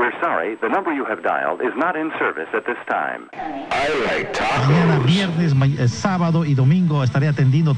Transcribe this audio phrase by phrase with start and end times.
[0.00, 3.28] We're sorry, the number you have dialed is not in service at this time.
[3.34, 5.04] I like Mañana, tacos.
[5.04, 7.74] viernes, eh, sábado y domingo estaré atendiendo.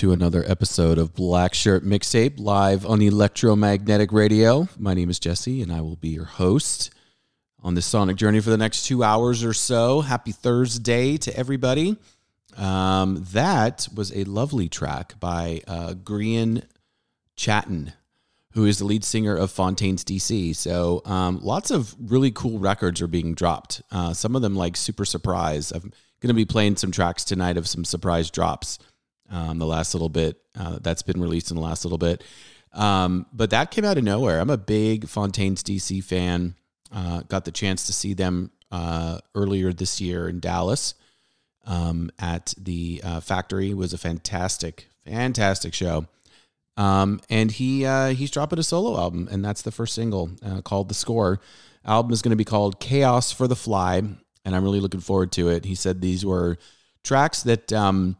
[0.00, 4.66] To another episode of Black Shirt Mixtape live on Electromagnetic Radio.
[4.78, 6.90] My name is Jesse, and I will be your host
[7.62, 10.00] on this sonic journey for the next two hours or so.
[10.00, 11.98] Happy Thursday to everybody.
[12.56, 16.62] Um, that was a lovely track by uh, Grian
[17.36, 17.92] Chatten,
[18.52, 20.56] who is the lead singer of Fontaines DC.
[20.56, 23.82] So um, lots of really cool records are being dropped.
[23.92, 25.70] Uh, some of them like super surprise.
[25.72, 28.78] I'm going to be playing some tracks tonight of some surprise drops.
[29.30, 32.24] Um, the last little bit uh, that's been released in the last little bit,
[32.72, 34.40] um, but that came out of nowhere.
[34.40, 36.54] I'm a big Fontaines DC fan.
[36.92, 40.94] Uh, got the chance to see them uh, earlier this year in Dallas
[41.66, 43.70] um, at the uh, factory.
[43.70, 46.06] It was a fantastic, fantastic show.
[46.76, 50.62] Um, and he uh, he's dropping a solo album, and that's the first single uh,
[50.62, 51.40] called "The Score."
[51.84, 55.32] Album is going to be called "Chaos for the Fly," and I'm really looking forward
[55.32, 55.64] to it.
[55.64, 56.58] He said these were
[57.04, 58.16] tracks that um,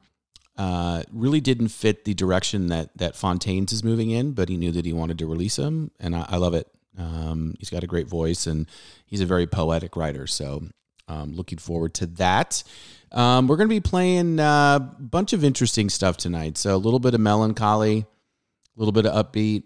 [0.60, 4.70] uh, really didn't fit the direction that that Fontaines is moving in, but he knew
[4.72, 6.68] that he wanted to release him, and I, I love it.
[6.98, 8.66] Um, he's got a great voice, and
[9.06, 10.26] he's a very poetic writer.
[10.26, 10.64] So,
[11.08, 12.62] um, looking forward to that.
[13.10, 16.58] Um, we're going to be playing a bunch of interesting stuff tonight.
[16.58, 19.62] So, a little bit of melancholy, a little bit of upbeat,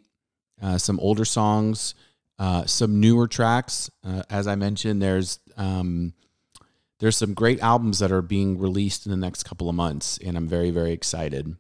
[0.62, 1.97] uh, some older songs,
[2.38, 3.90] uh, some newer tracks.
[4.06, 6.14] Uh, as I mentioned, there's um,
[7.04, 10.38] there's some great albums that are being released in the next couple of months, and
[10.38, 11.54] I'm very very excited.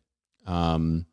[0.46, 1.04] Um,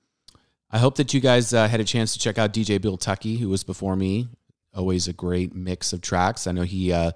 [0.71, 3.35] I hope that you guys uh, had a chance to check out DJ Bill Tucky,
[3.35, 4.29] who was before me.
[4.73, 6.47] Always a great mix of tracks.
[6.47, 7.11] I know he uh,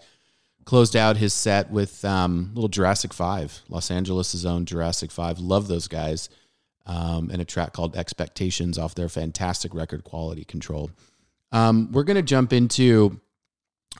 [0.65, 5.39] closed out his set with um, little Jurassic Five, Los Angeles' own Jurassic Five.
[5.39, 6.27] Love those guys.
[6.85, 10.91] Um, and a track called Expectations off their fantastic record Quality Control.
[11.53, 13.21] Um, we're going to jump into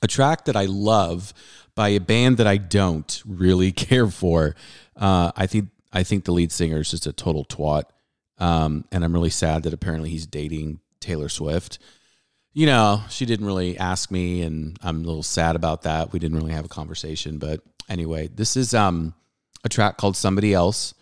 [0.01, 1.33] a track that I love
[1.75, 4.55] by a band that I don't really care for.
[4.95, 7.83] Uh, I think I think the lead singer is just a total twat,
[8.37, 11.79] um, and I'm really sad that apparently he's dating Taylor Swift.
[12.53, 16.13] You know, she didn't really ask me, and I'm a little sad about that.
[16.13, 19.13] We didn't really have a conversation, but anyway, this is um,
[19.63, 20.93] a track called "Somebody Else."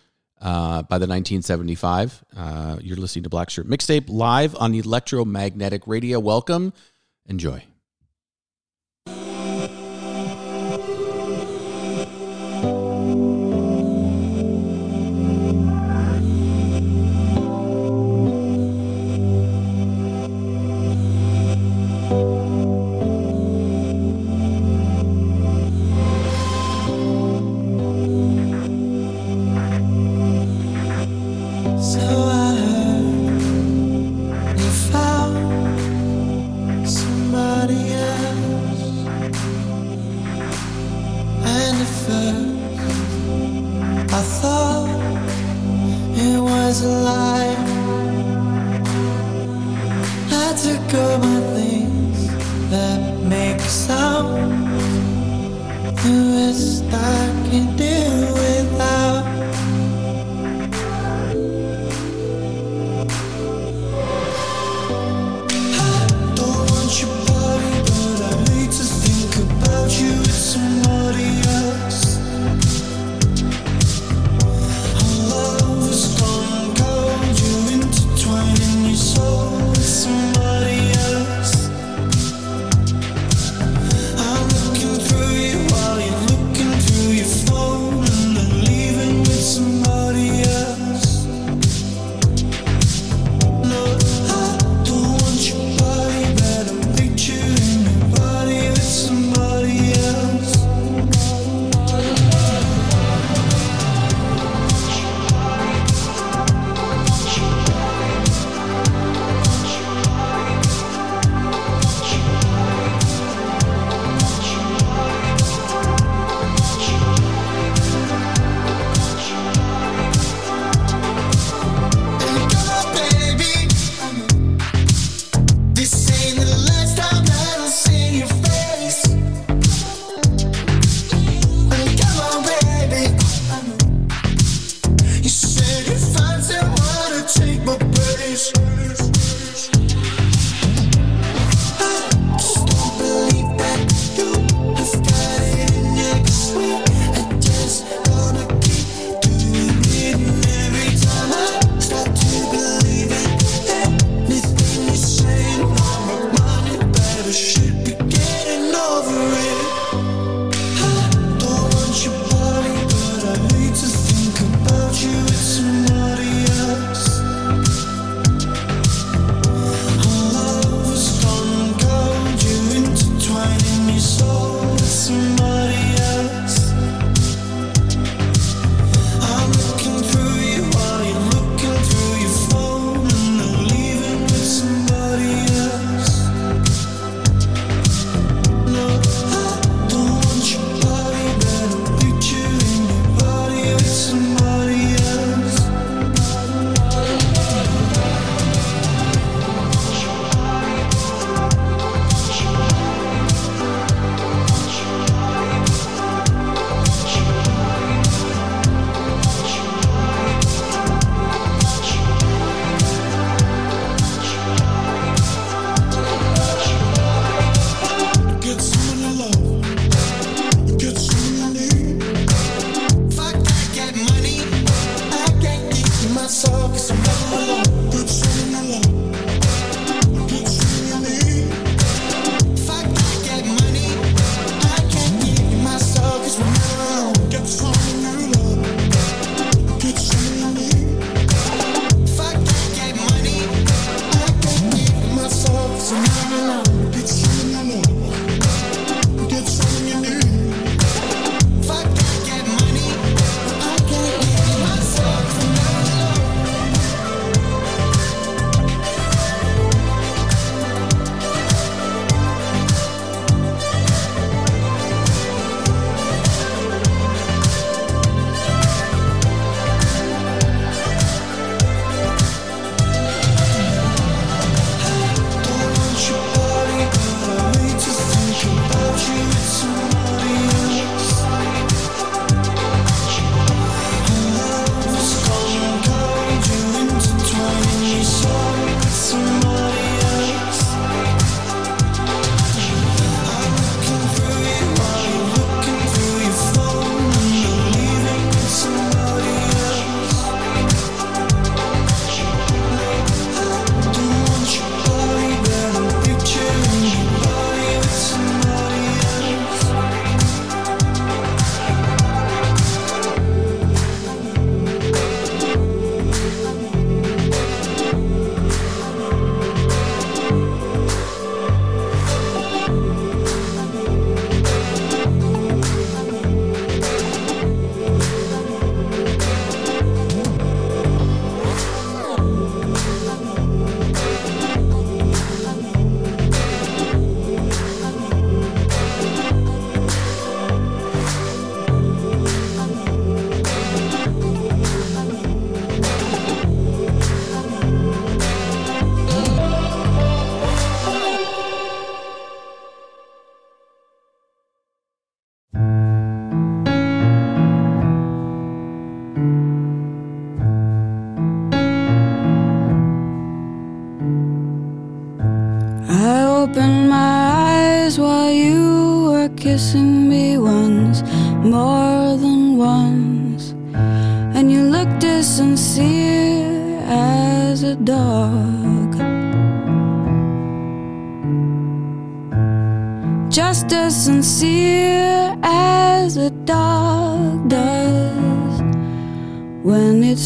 [0.42, 6.20] Uh, by the 1975, uh, you're listening to Black Shirt Mixtape live on Electromagnetic Radio.
[6.20, 6.74] Welcome,
[7.28, 7.64] enjoy
[9.08, 9.43] you.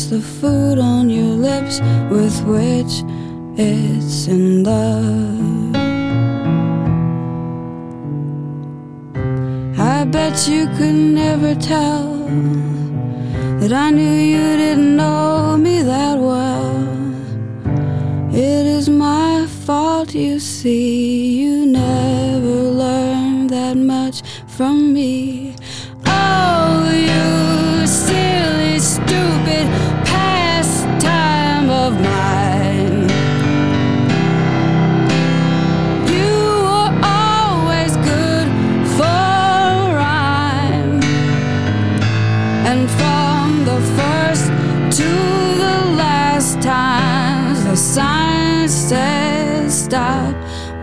[0.10, 3.04] The food on your lips with which
[3.58, 5.76] it's in love.
[9.78, 12.24] I bet you could never tell
[13.60, 16.78] that I knew you didn't know me that well.
[18.34, 25.47] It is my fault, you see, you never learned that much from me.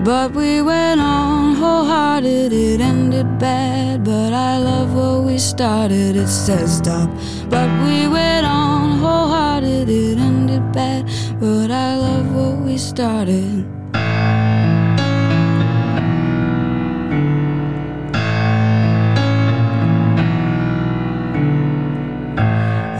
[0.04, 4.04] But we went on wholehearted, it ended bad.
[4.04, 7.08] But I love what we started, it says stop.
[7.48, 11.06] But we went on wholehearted, it ended bad.
[11.40, 13.66] But I love what we started.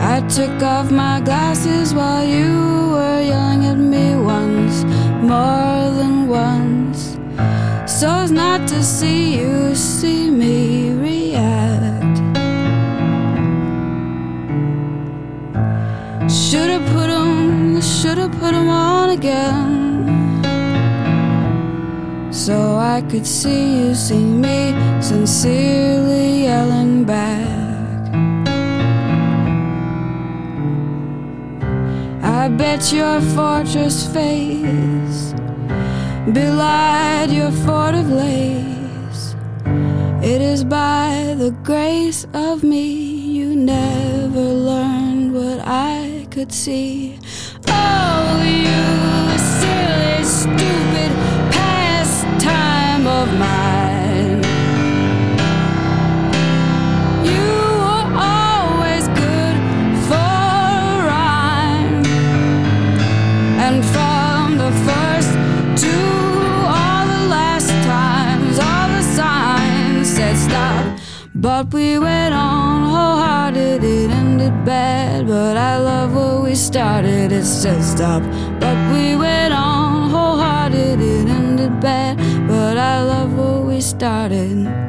[0.01, 2.64] I took off my glasses while you
[8.05, 12.17] So as not to see you see me react.
[16.29, 19.71] Should've put 'em, should've put 'em on again.
[22.29, 24.59] So I could see you see me
[24.99, 28.01] sincerely yelling back.
[32.21, 35.24] I bet your fortress face
[36.33, 39.35] belied your fort of lace.
[40.23, 42.91] It is by the grace of me
[43.37, 47.19] you never learned what I could see.
[47.67, 51.11] Oh, you silly, stupid
[51.51, 53.84] pastime of mine.
[71.45, 75.27] But we went on wholehearted, it ended bad.
[75.27, 78.23] But I love what we started, it said stop.
[78.59, 82.17] But we went on wholehearted, it ended bad.
[82.47, 84.84] But I love what we started.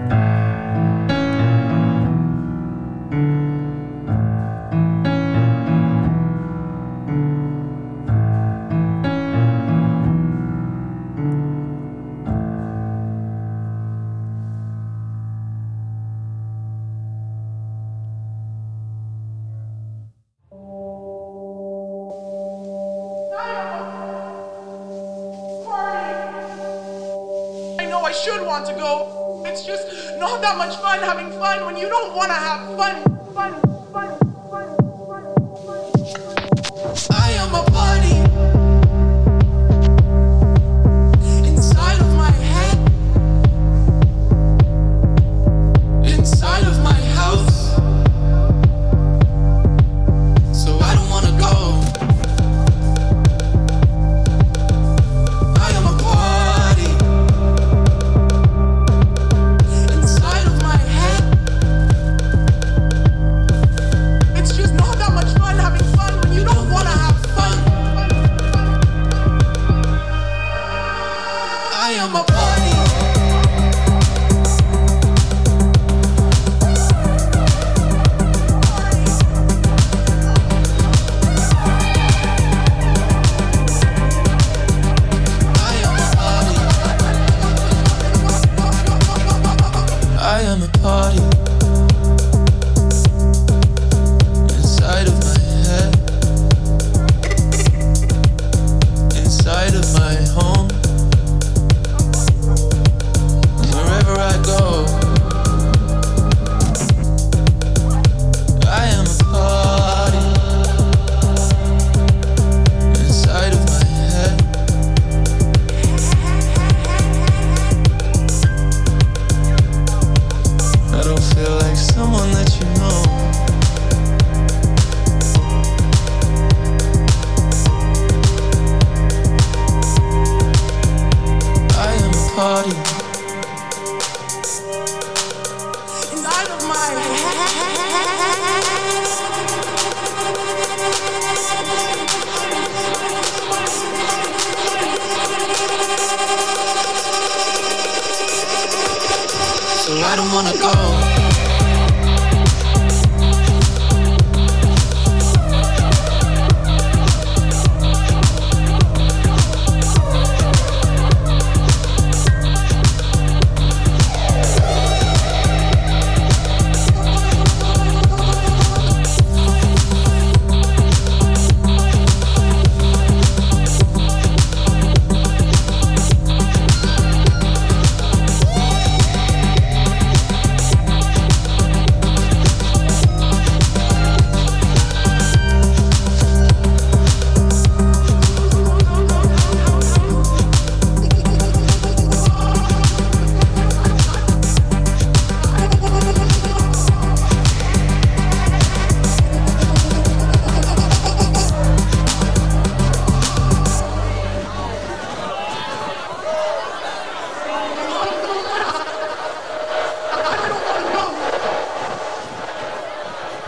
[28.16, 29.42] Should want to go.
[29.46, 33.02] It's just not that much fun having fun when you don't want to have fun.
[33.34, 33.65] Fun,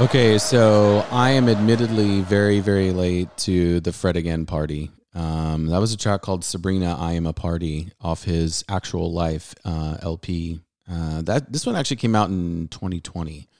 [0.09, 4.90] Okay, so I am admittedly very, very late to the Fred Again party.
[5.14, 9.55] Um, that was a track called Sabrina, I Am a Party off his Actual Life
[9.66, 10.61] uh, LP.
[10.90, 13.51] Uh, that This one actually came out in 2020.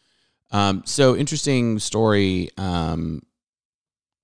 [0.51, 2.49] Um, so, interesting story.
[2.57, 3.21] Um,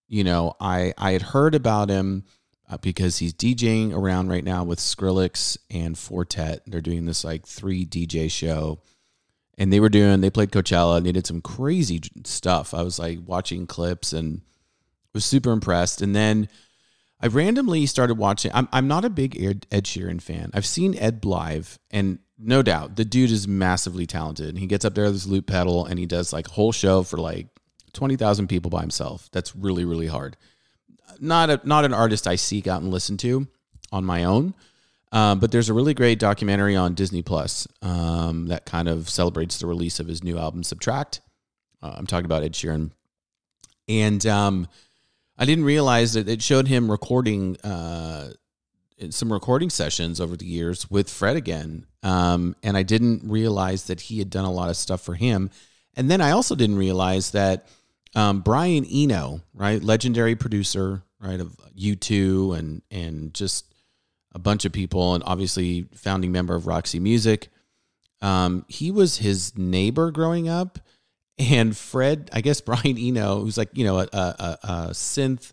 [0.09, 2.25] you know, I, I had heard about him
[2.71, 6.63] uh, because he's DJing around right now with Skrillex and Four Tet.
[6.67, 8.81] They're doing this like three DJ show
[9.59, 12.75] and they were doing they played Coachella and they did some crazy stuff.
[12.75, 14.43] I was like watching clips and
[15.13, 16.03] was super impressed.
[16.03, 16.49] And then
[17.21, 18.51] I randomly started watching.
[18.55, 20.51] I'm I'm not a big Ed, Sheeran fan.
[20.53, 24.59] I've seen Ed live, and no doubt the dude is massively talented.
[24.59, 27.03] He gets up there with his loop pedal and he does like a whole show
[27.03, 27.47] for like
[27.93, 29.29] twenty thousand people by himself.
[29.33, 30.37] That's really really hard.
[31.21, 33.47] Not a not an artist I seek out and listen to
[33.93, 34.55] on my own.
[35.15, 39.59] Um, but there's a really great documentary on Disney Plus um, that kind of celebrates
[39.59, 41.21] the release of his new album Subtract.
[41.81, 42.91] Uh, I'm talking about Ed Sheeran,
[43.89, 44.67] and um,
[45.39, 48.33] I didn't realize that it showed him recording uh,
[49.11, 54.01] some recording sessions over the years with Fred again, um, and I didn't realize that
[54.01, 55.49] he had done a lot of stuff for him.
[55.97, 57.69] And then I also didn't realize that
[58.17, 63.74] um, Brian Eno, right, legendary producer, right, of U2 and and just
[64.35, 67.49] a bunch of people, and obviously founding member of Roxy Music.
[68.21, 70.79] Um, he was his neighbor growing up,
[71.39, 75.53] and Fred, I guess Brian Eno, who's like you know a, a, a synth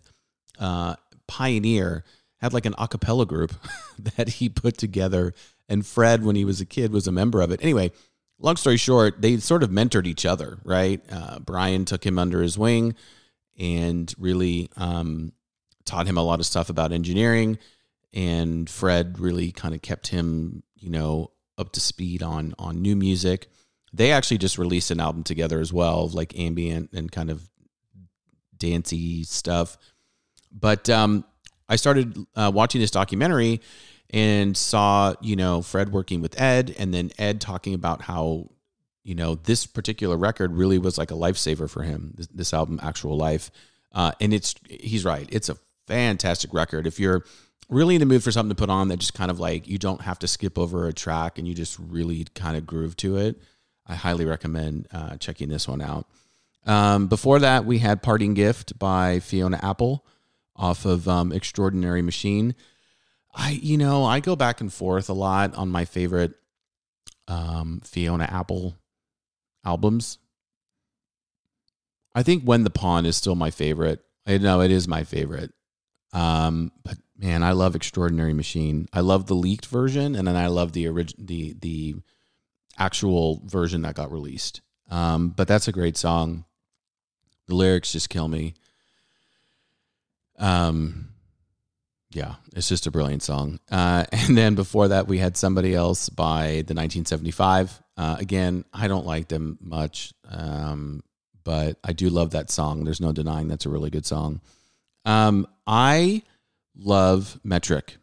[0.58, 2.04] uh, pioneer,
[2.40, 3.54] had like an a cappella group
[4.16, 5.34] that he put together.
[5.68, 7.62] And Fred, when he was a kid, was a member of it.
[7.62, 7.92] Anyway,
[8.38, 11.00] long story short, they sort of mentored each other, right?
[11.10, 12.94] Uh, Brian took him under his wing
[13.58, 15.32] and really um,
[15.84, 17.58] taught him a lot of stuff about engineering
[18.12, 22.96] and Fred really kind of kept him, you know, up to speed on on new
[22.96, 23.48] music.
[23.92, 27.48] They actually just released an album together as well, like ambient and kind of
[28.56, 29.76] dancey stuff.
[30.50, 31.24] But um,
[31.68, 33.60] I started uh, watching this documentary
[34.10, 38.50] and saw, you know, Fred working with Ed, and then Ed talking about how,
[39.04, 42.12] you know, this particular record really was like a lifesaver for him.
[42.16, 43.50] This, this album, Actual Life,
[43.92, 45.28] uh, and it's he's right.
[45.30, 46.86] It's a fantastic record.
[46.86, 47.24] If you're
[47.68, 49.78] really in the mood for something to put on that just kind of like you
[49.78, 53.16] don't have to skip over a track and you just really kind of groove to
[53.16, 53.40] it,
[53.86, 56.06] I highly recommend uh, checking this one out.
[56.64, 60.04] Um, before that, we had Parting Gift by Fiona Apple
[60.54, 62.54] off of um, Extraordinary Machine.
[63.34, 66.34] I, you know, I go back and forth a lot on my favorite
[67.26, 68.76] um, Fiona Apple
[69.64, 70.18] albums.
[72.14, 74.00] I think When the Pawn is still my favorite.
[74.26, 75.52] I know it is my favorite.
[76.12, 78.88] Um, but man, I love Extraordinary Machine.
[78.92, 81.96] I love the leaked version, and then I love the original, the the
[82.78, 84.60] actual version that got released.
[84.90, 86.44] Um, but that's a great song.
[87.46, 88.54] The lyrics just kill me.
[90.38, 91.08] Um,
[92.10, 93.58] yeah, it's just a brilliant song.
[93.70, 97.82] Uh, and then before that, we had somebody else by the 1975.
[97.96, 101.02] Uh, again, I don't like them much, um,
[101.44, 102.84] but I do love that song.
[102.84, 104.40] There's no denying that's a really good song.
[105.04, 106.22] Um, I
[106.76, 107.96] love metric,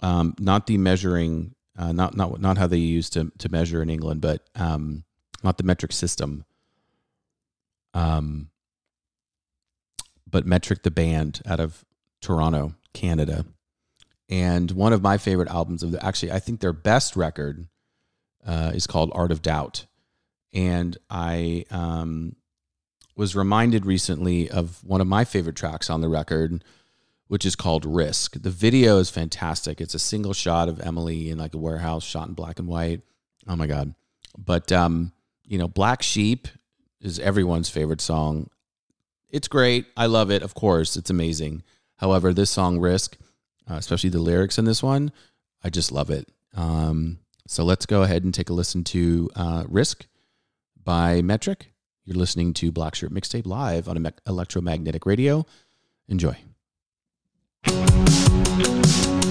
[0.00, 3.90] um, not the measuring, uh, not not not how they used to to measure in
[3.90, 5.04] England, but um,
[5.42, 6.44] not the metric system.
[7.94, 8.50] Um,
[10.30, 11.84] but metric the band out of
[12.20, 13.46] Toronto, Canada,
[14.28, 17.66] and one of my favorite albums of the actually I think their best record
[18.46, 19.86] uh, is called Art of Doubt,
[20.52, 22.36] and I um,
[23.16, 26.62] was reminded recently of one of my favorite tracks on the record,
[27.28, 28.42] which is called Risk.
[28.42, 29.80] The video is fantastic.
[29.80, 33.02] It's a single shot of Emily in like a warehouse shot in black and white.
[33.46, 33.94] Oh my god.
[34.36, 35.12] But um,
[35.44, 36.48] you know, Black Sheep
[37.00, 38.50] is everyone's favorite song.
[39.30, 39.86] It's great.
[39.96, 40.42] I love it.
[40.42, 41.62] Of course, it's amazing.
[41.96, 43.16] However, this song Risk,
[43.70, 45.12] uh, especially the lyrics in this one,
[45.62, 46.28] I just love it.
[46.54, 50.06] Um, so let's go ahead and take a listen to uh, Risk
[50.82, 51.72] by Metric.
[52.04, 55.44] You're listening to Black Shirt Mixtape live on Electromagnetic Radio.
[56.08, 56.36] Enjoy.
[57.66, 59.27] So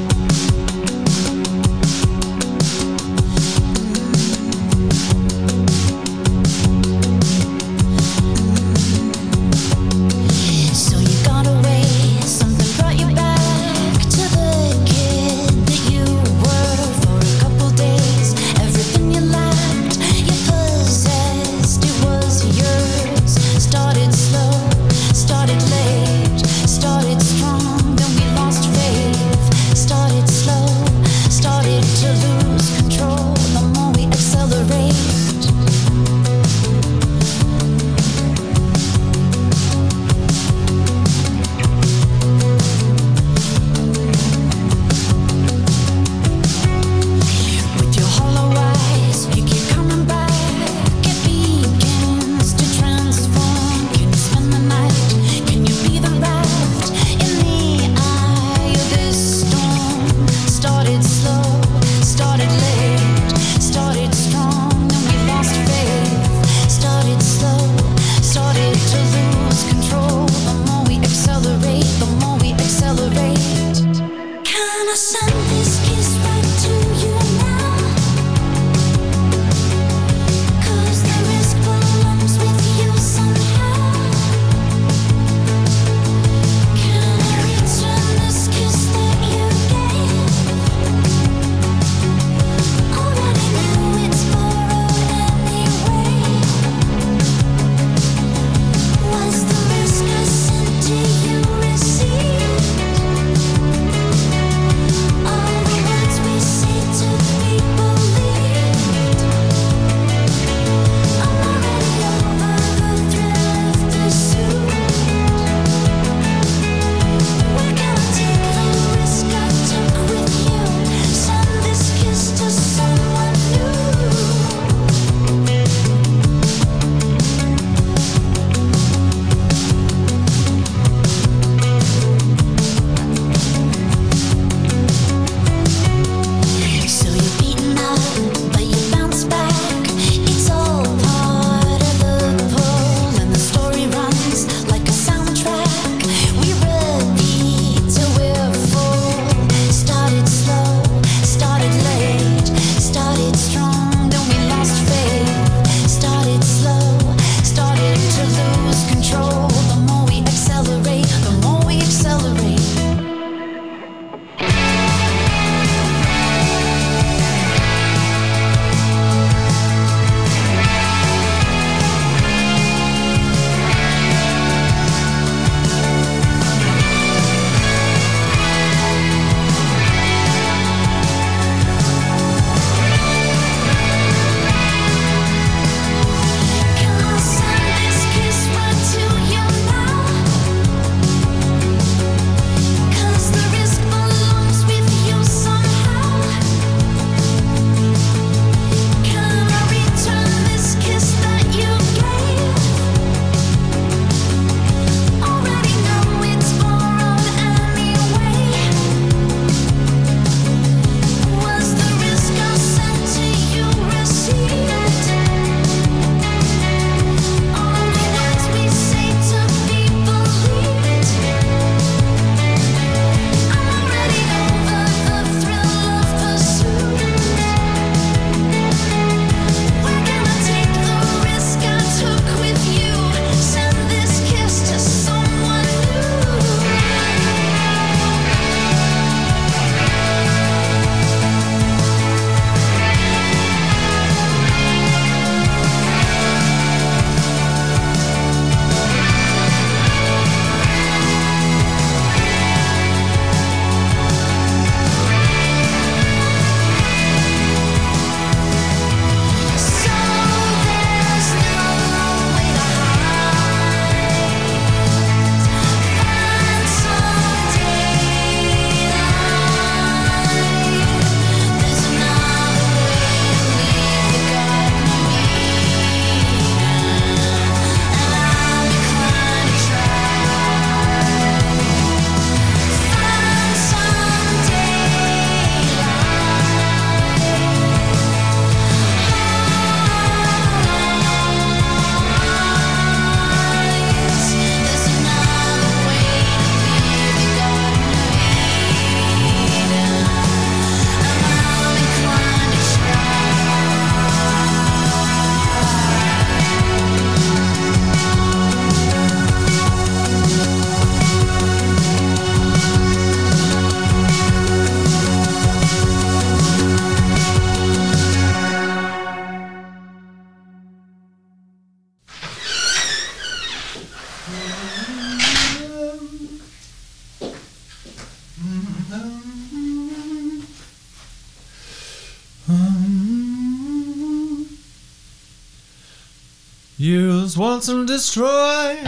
[337.98, 338.87] destroy.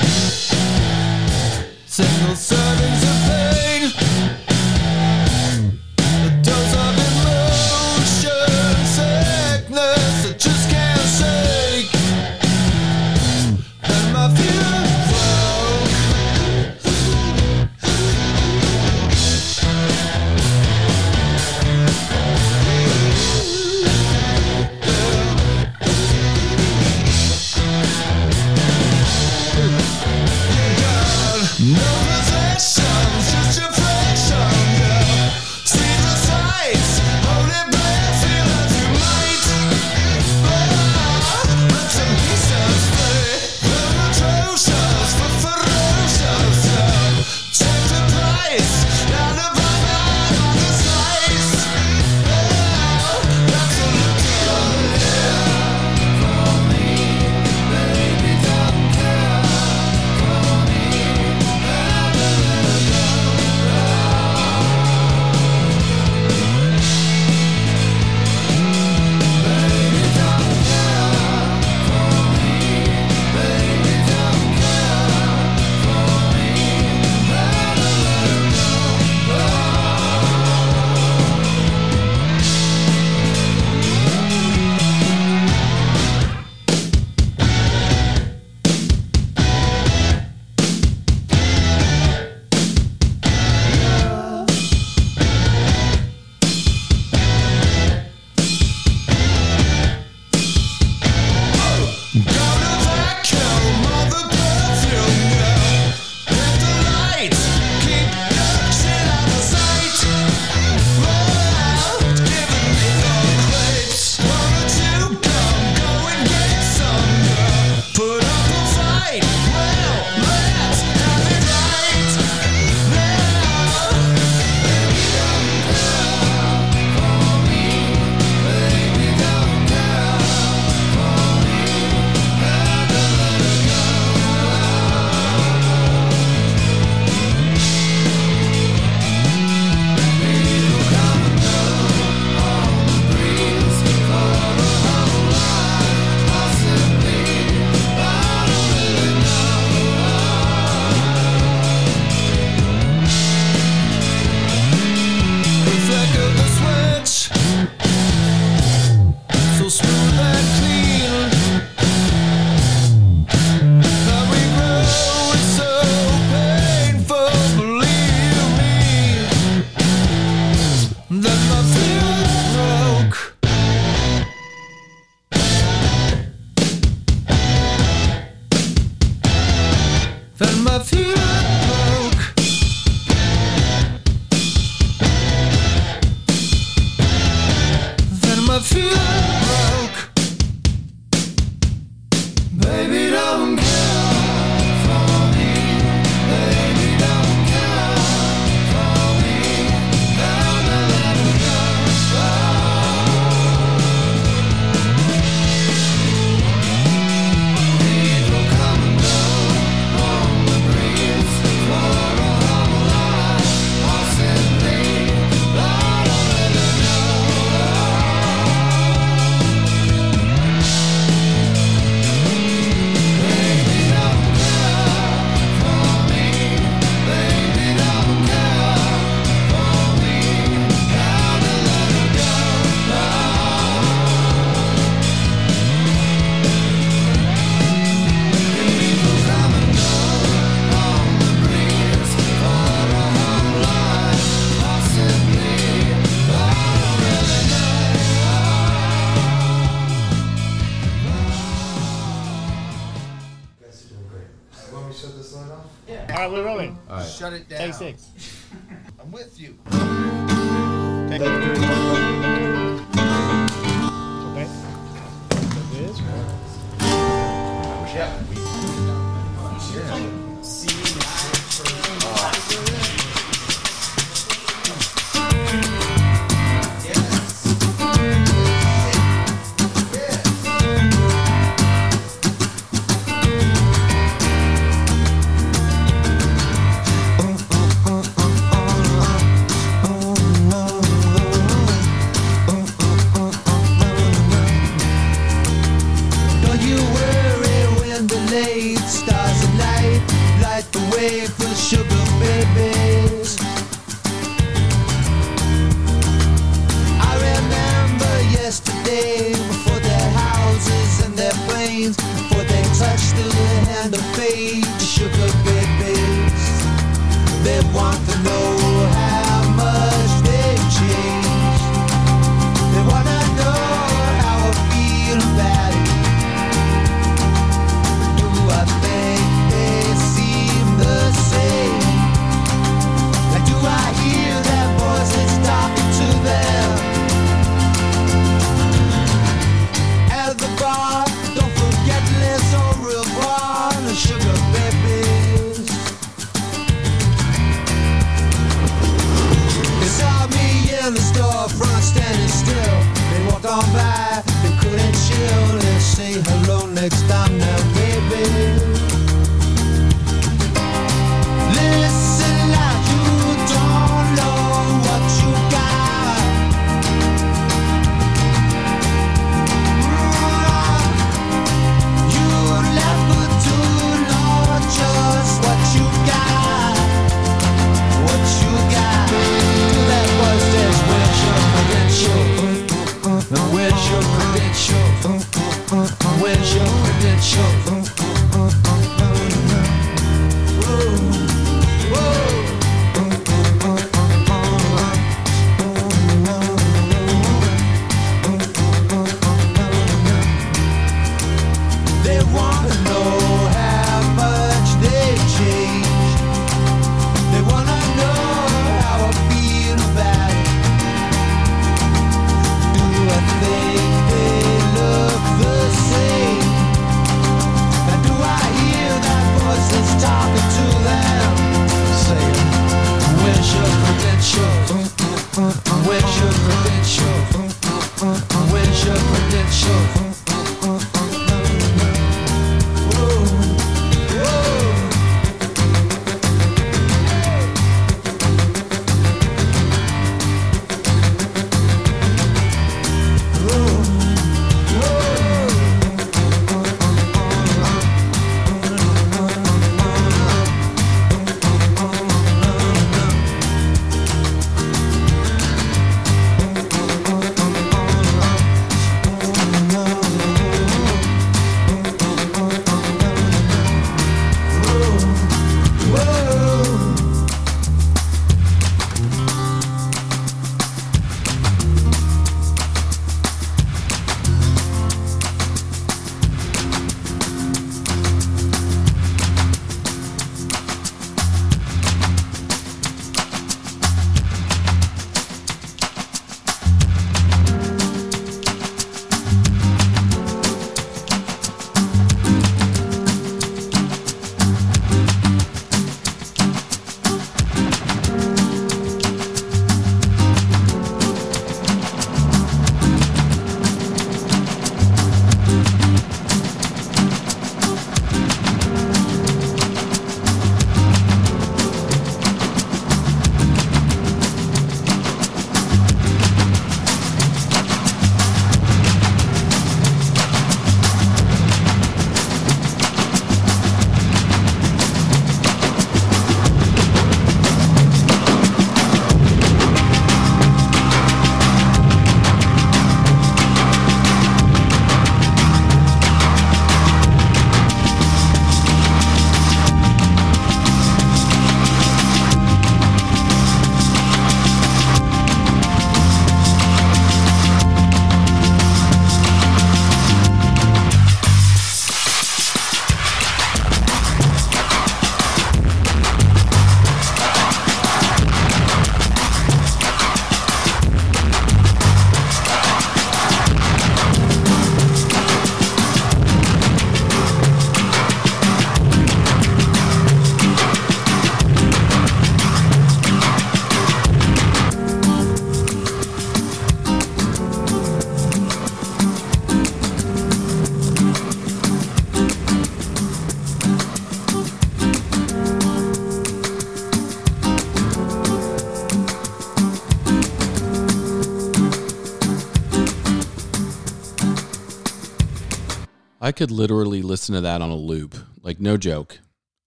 [596.39, 599.19] Could literally listen to that on a loop, like no joke.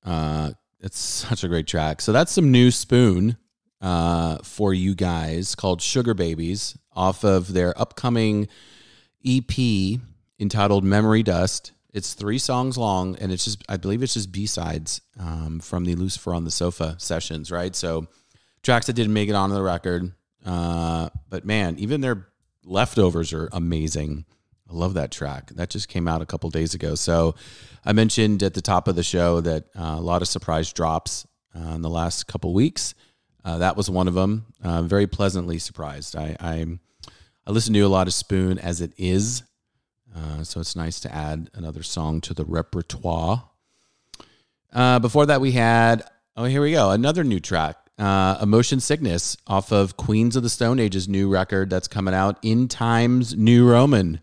[0.02, 0.98] Uh, It's
[1.28, 2.00] such a great track.
[2.00, 3.36] So that's some new Spoon
[3.82, 8.48] uh, for you guys called Sugar Babies off of their upcoming
[9.22, 10.00] EP
[10.40, 11.72] entitled Memory Dust.
[11.92, 15.84] It's three songs long, and it's just I believe it's just B sides um, from
[15.84, 17.76] the Lucifer on the Sofa sessions, right?
[17.76, 18.06] So
[18.62, 20.10] tracks that didn't make it onto the record,
[20.46, 22.28] uh, but man, even their
[22.64, 24.24] leftovers are amazing.
[24.72, 25.50] I love that track.
[25.50, 26.94] That just came out a couple days ago.
[26.94, 27.34] So
[27.84, 31.26] I mentioned at the top of the show that uh, a lot of surprise drops
[31.54, 32.94] uh, in the last couple weeks.
[33.44, 34.46] Uh, that was one of them.
[34.62, 36.16] Uh, very pleasantly surprised.
[36.16, 36.66] I, I
[37.44, 39.42] I listen to a lot of Spoon as it is,
[40.16, 43.50] uh, so it's nice to add another song to the repertoire.
[44.72, 46.04] Uh, before that, we had
[46.36, 50.78] oh here we go another new track, "Emotion Sickness" off of Queens of the Stone
[50.78, 54.20] Age's new record that's coming out in Times New Roman.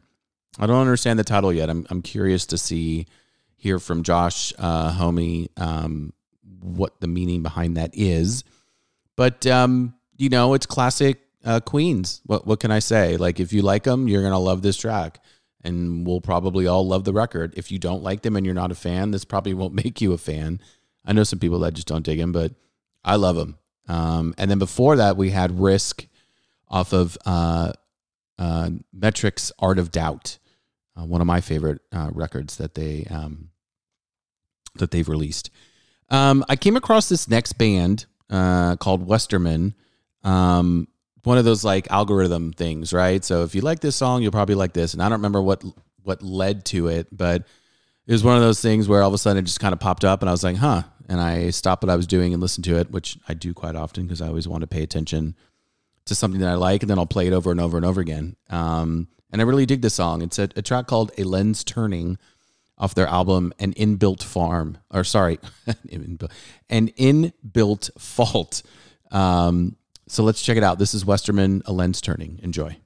[0.59, 1.69] I don't understand the title yet.
[1.69, 3.07] I'm I'm curious to see
[3.55, 6.13] hear from Josh, uh, homie, um,
[6.61, 8.43] what the meaning behind that is.
[9.15, 12.21] But um, you know, it's classic uh, Queens.
[12.25, 13.17] What what can I say?
[13.17, 15.21] Like, if you like them, you're gonna love this track,
[15.63, 17.53] and we'll probably all love the record.
[17.57, 20.13] If you don't like them and you're not a fan, this probably won't make you
[20.13, 20.59] a fan.
[21.05, 22.53] I know some people that just don't dig them, but
[23.03, 23.57] I love them.
[23.87, 26.05] Um, and then before that, we had Risk
[26.67, 27.73] off of uh,
[28.37, 30.37] uh, Metrics Art of Doubt,
[30.99, 33.49] uh, one of my favorite uh, records that they um,
[34.75, 35.49] that they've released.
[36.09, 39.75] Um, I came across this next band uh, called Westerman.
[40.23, 40.87] Um,
[41.23, 43.23] one of those like algorithm things, right?
[43.23, 44.93] So if you like this song, you'll probably like this.
[44.93, 45.63] And I don't remember what
[46.03, 47.43] what led to it, but
[48.07, 49.79] it was one of those things where all of a sudden it just kind of
[49.79, 50.83] popped up, and I was like, huh.
[51.07, 53.75] And I stopped what I was doing and listened to it, which I do quite
[53.75, 55.35] often because I always want to pay attention
[56.05, 57.99] to something that I like, and then I'll play it over and over and over
[57.99, 58.35] again.
[58.49, 60.21] Um, and I really dig this song.
[60.21, 62.17] It's a, a track called "A Lens Turning"
[62.77, 65.39] off their album "An Inbuilt Farm," or sorry,
[66.69, 68.63] "An Inbuilt Fault."
[69.11, 69.75] Um,
[70.07, 70.79] so let's check it out.
[70.79, 72.77] This is Westerman, "A Lens Turning." Enjoy.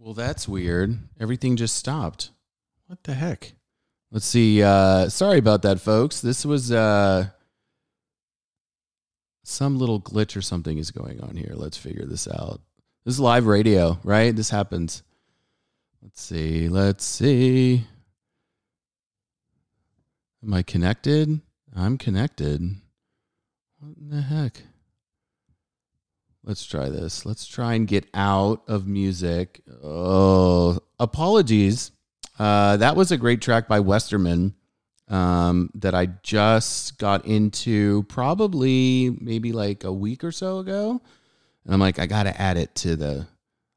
[0.00, 0.98] Well, that's weird.
[1.20, 2.30] Everything just stopped.
[2.86, 3.52] What the heck?
[4.10, 4.62] Let's see.
[4.62, 6.22] Uh, sorry about that, folks.
[6.22, 7.26] This was uh,
[9.44, 11.52] some little glitch or something is going on here.
[11.54, 12.62] Let's figure this out.
[13.04, 14.34] This is live radio, right?
[14.34, 15.02] This happens.
[16.00, 16.70] Let's see.
[16.70, 17.84] Let's see.
[20.42, 21.42] Am I connected?
[21.76, 22.62] I'm connected.
[23.78, 24.62] What in the heck?
[26.42, 27.26] Let's try this.
[27.26, 29.62] Let's try and get out of music.
[29.82, 31.92] Oh, apologies.
[32.38, 34.54] Uh, that was a great track by Westerman
[35.08, 41.02] um, that I just got into probably maybe like a week or so ago.
[41.64, 43.26] And I'm like, I gotta add it to the,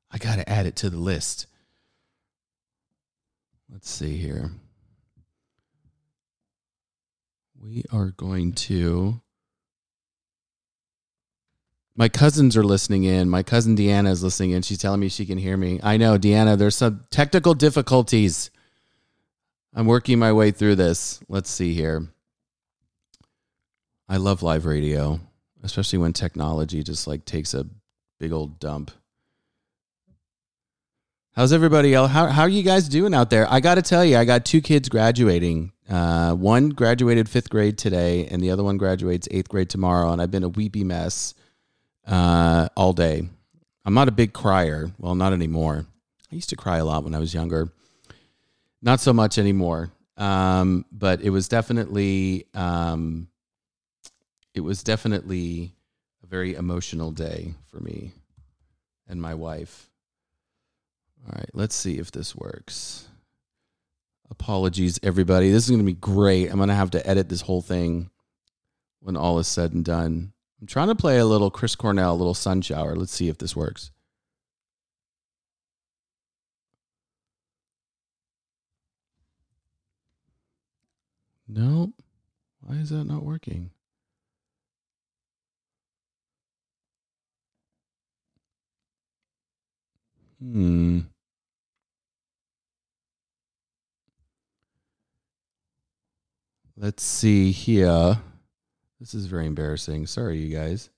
[0.10, 1.48] I gotta add it to the list.
[3.70, 4.52] Let's see here.
[7.60, 9.23] We are going to.
[11.96, 13.30] My cousins are listening in.
[13.30, 14.64] My cousin Deanna is listening in.
[14.64, 15.80] She's telling me she can hear me.
[15.84, 18.50] I know, Deanna, there's some technical difficulties.
[19.76, 21.20] I'm working my way through this.
[21.30, 22.08] Let's see here.
[24.10, 25.20] I love live radio,
[25.62, 27.68] especially when technology just like takes a
[28.20, 28.92] big old dump.
[31.36, 32.12] How's everybody else?
[32.12, 33.52] How, how are you guys doing out there?
[33.52, 35.72] I got to tell you, I got two kids graduating.
[35.90, 40.12] Uh, one graduated fifth grade today, and the other one graduates eighth grade tomorrow.
[40.12, 41.34] And I've been a weepy mess
[42.08, 43.28] uh, all day.
[43.86, 44.92] I'm not a big crier.
[44.98, 45.86] Well, not anymore.
[46.32, 47.72] I used to cry a lot when I was younger.
[48.82, 49.92] Not so much anymore.
[50.18, 53.28] Um, but it was definitely um,
[54.54, 55.74] it was definitely
[56.24, 58.12] a very emotional day for me
[59.08, 59.90] and my wife.
[61.26, 63.08] All right, let's see if this works.
[64.30, 65.52] Apologies, everybody.
[65.52, 66.50] This is going to be great.
[66.50, 68.10] I'm going to have to edit this whole thing
[69.00, 70.33] when all is said and done.
[70.64, 72.96] I'm trying to play a little Chris Cornell, a little sun shower.
[72.96, 73.92] Let's see if this works.
[81.50, 81.92] Nope.
[82.62, 83.72] Why is that not working?
[90.40, 91.00] Hmm.
[96.78, 98.22] Let's see here.
[99.04, 100.08] This is very embarrassing.
[100.08, 100.90] Sorry, you guys.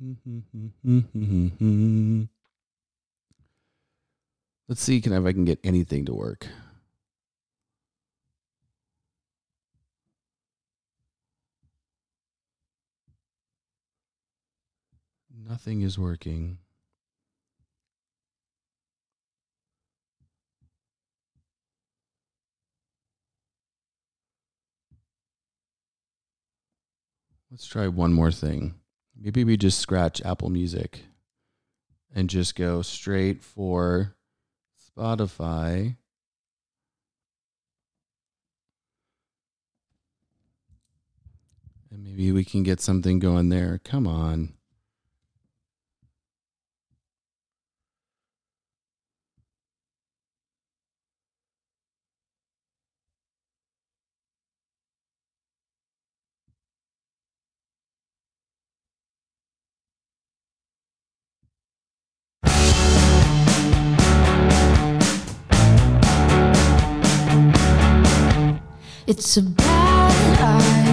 [4.66, 6.46] Let's see can if I can get anything to work.
[15.54, 16.58] Nothing is working.
[27.52, 28.74] Let's try one more thing.
[29.16, 31.02] Maybe we just scratch Apple Music
[32.12, 34.16] and just go straight for
[34.98, 35.94] Spotify.
[41.92, 43.80] And maybe we can get something going there.
[43.84, 44.54] Come on.
[69.06, 70.83] It's a bad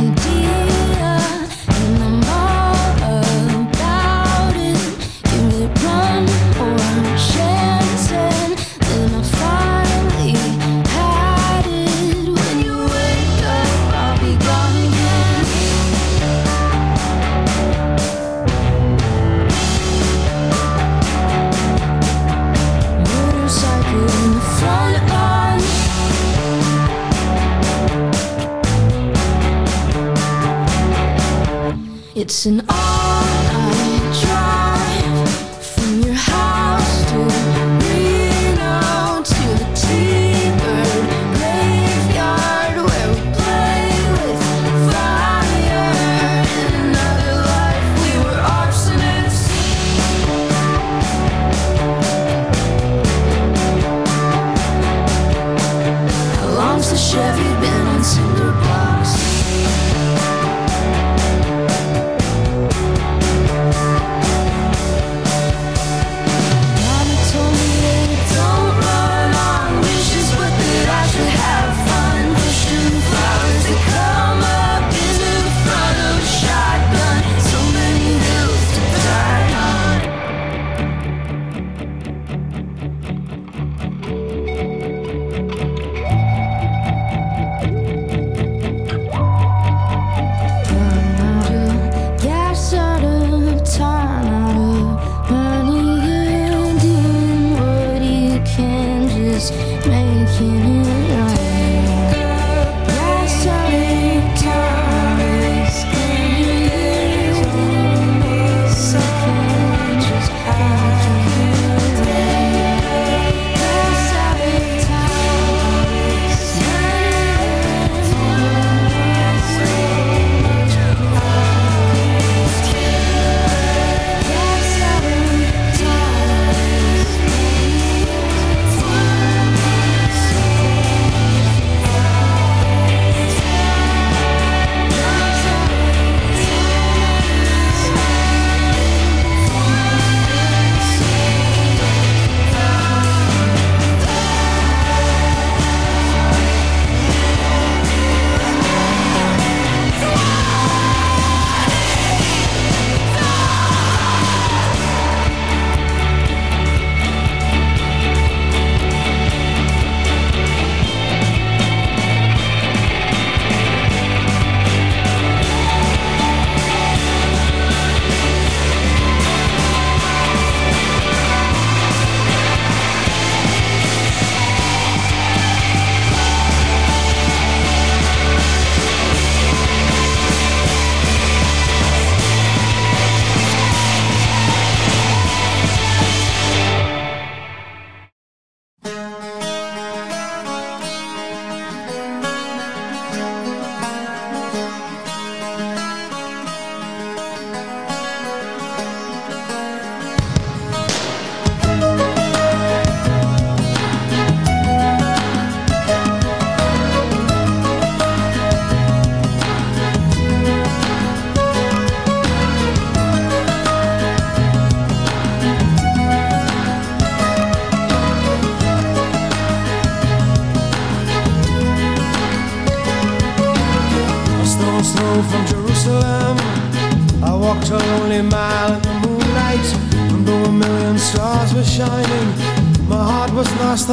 [32.21, 32.61] It's an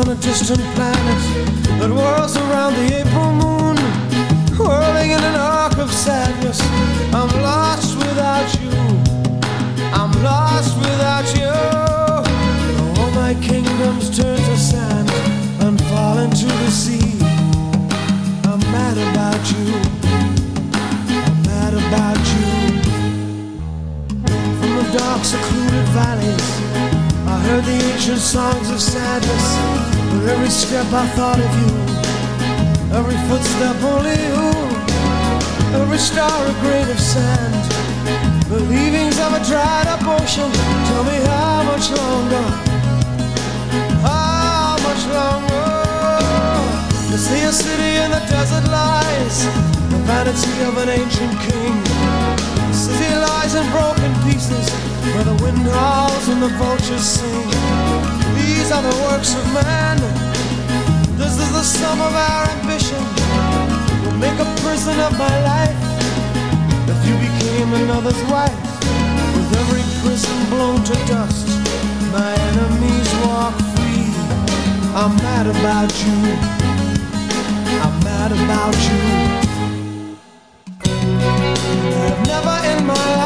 [0.02, 0.67] from a distant
[64.78, 65.76] Prison of my life
[66.86, 68.54] if you became another's wife.
[69.34, 71.48] With every prison blown to dust,
[72.12, 74.06] my enemies walk free.
[74.94, 76.18] I'm mad about you.
[77.82, 79.00] I'm mad about you.
[82.06, 83.17] I've never in my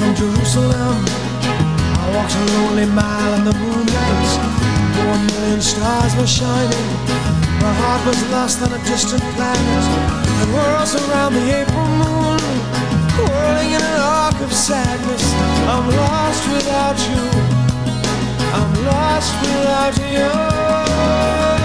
[0.00, 0.96] from Jerusalem.
[2.00, 4.30] I walked a lonely mile in the moonlight.
[4.96, 6.88] Four million stars were shining.
[7.60, 9.84] My heart was lost on a distant planet.
[10.40, 12.40] And whirls around the April moon,
[13.28, 15.24] whirling in an arc of sadness.
[15.68, 17.24] I'm lost without you.
[18.56, 21.59] I'm lost without you.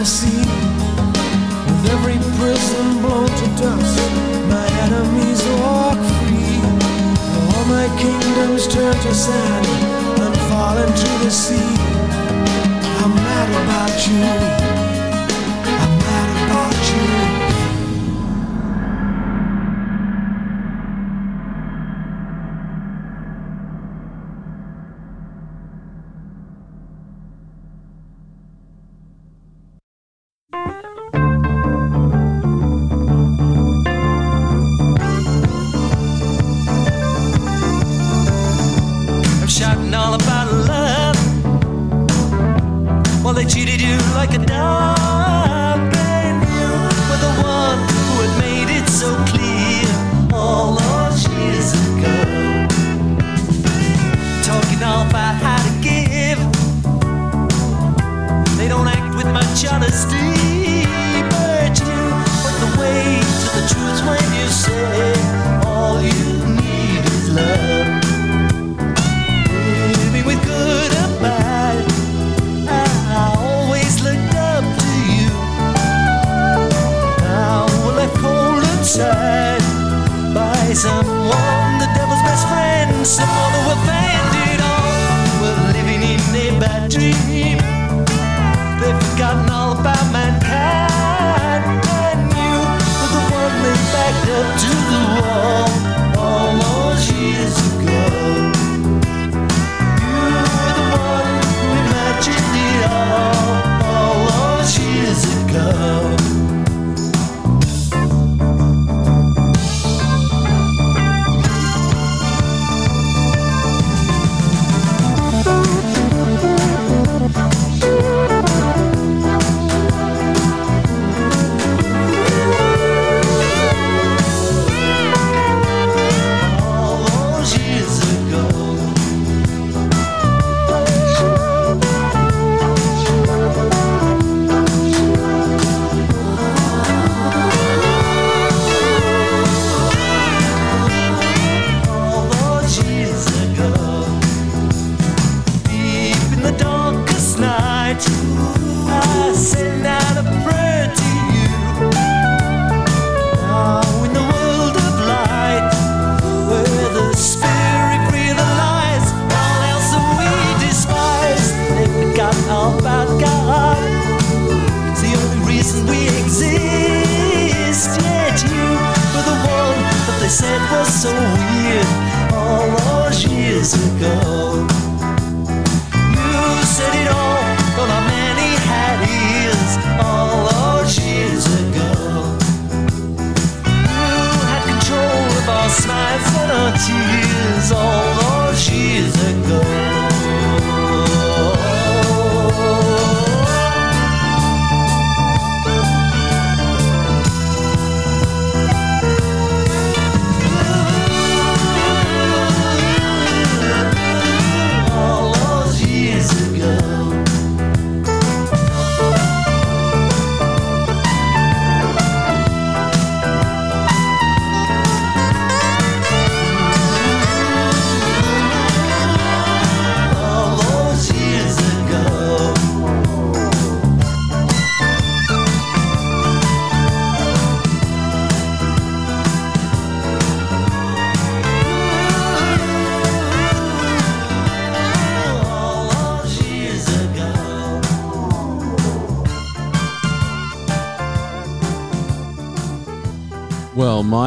[0.00, 0.40] I see.
[1.68, 4.00] With every prison blown to dust,
[4.48, 6.56] my enemies walk free.
[7.52, 9.66] All my kingdoms turn to sand,
[10.18, 11.76] I'm falling to the sea.
[13.02, 14.79] I'm mad about you.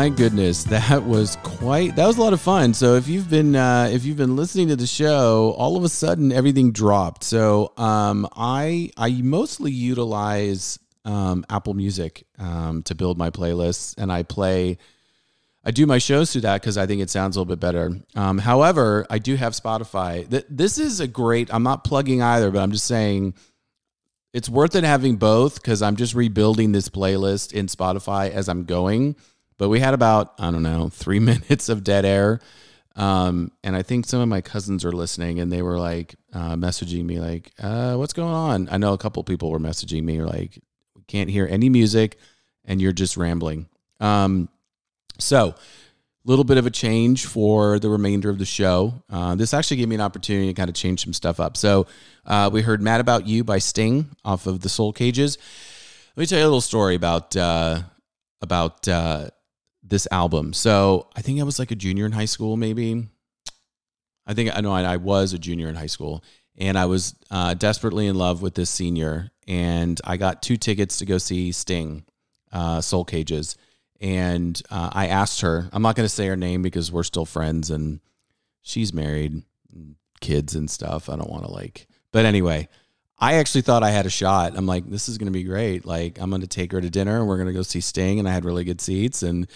[0.04, 2.74] My goodness, that was quite that was a lot of fun.
[2.74, 5.88] So if you've been uh, if you've been listening to the show, all of a
[5.88, 7.24] sudden everything dropped.
[7.24, 14.12] So um, I I mostly utilize um, Apple Music um, to build my playlists, and
[14.12, 14.78] I play.
[15.64, 17.98] I do my shows through that because I think it sounds a little bit better.
[18.14, 20.30] Um, however, I do have Spotify.
[20.30, 21.48] Th- This is a great.
[21.54, 23.36] I'm not plugging either, but I'm just saying
[24.34, 28.66] it's worth it having both because I'm just rebuilding this playlist in Spotify as I'm
[28.66, 29.16] going.
[29.58, 32.40] But we had about, I don't know, three minutes of dead air.
[32.96, 36.56] Um, and I think some of my cousins are listening and they were like uh,
[36.56, 38.70] messaging me, like, uh, what's going on?
[38.72, 40.60] I know a couple people were messaging me, like,
[40.96, 42.18] we can't hear any music
[42.66, 43.68] and you're just rambling.
[44.00, 44.50] Um,
[45.20, 45.56] so,
[46.26, 49.04] a little bit of a change for the remainder of the show.
[49.10, 51.58] Uh, this actually gave me an opportunity to kind of change some stuff up.
[51.58, 51.86] So,
[52.26, 55.38] uh, we heard "Mad About You" by Sting off of the Soul Cages.
[56.16, 57.82] Let me tell you a little story about uh,
[58.42, 59.30] about uh,
[59.94, 60.54] this album.
[60.54, 63.08] So, I think I was like a junior in high school, maybe.
[64.26, 66.24] I think I know I, I was a junior in high school,
[66.58, 70.98] and I was uh, desperately in love with this senior, and I got two tickets
[70.98, 72.06] to go see Sting,
[72.52, 73.56] uh, Soul Cages,
[74.02, 75.70] and uh, I asked her.
[75.72, 78.00] I'm not going to say her name because we're still friends, and
[78.64, 79.44] she's married,
[80.22, 81.08] kids and stuff.
[81.08, 82.68] I don't want to like, but anyway.
[83.24, 84.52] I actually thought I had a shot.
[84.58, 85.86] I'm like, this is going to be great.
[85.86, 88.20] Like, I'm going to take her to dinner and we're going to go see Sting.
[88.20, 89.24] And I had really good seats.
[89.24, 89.48] And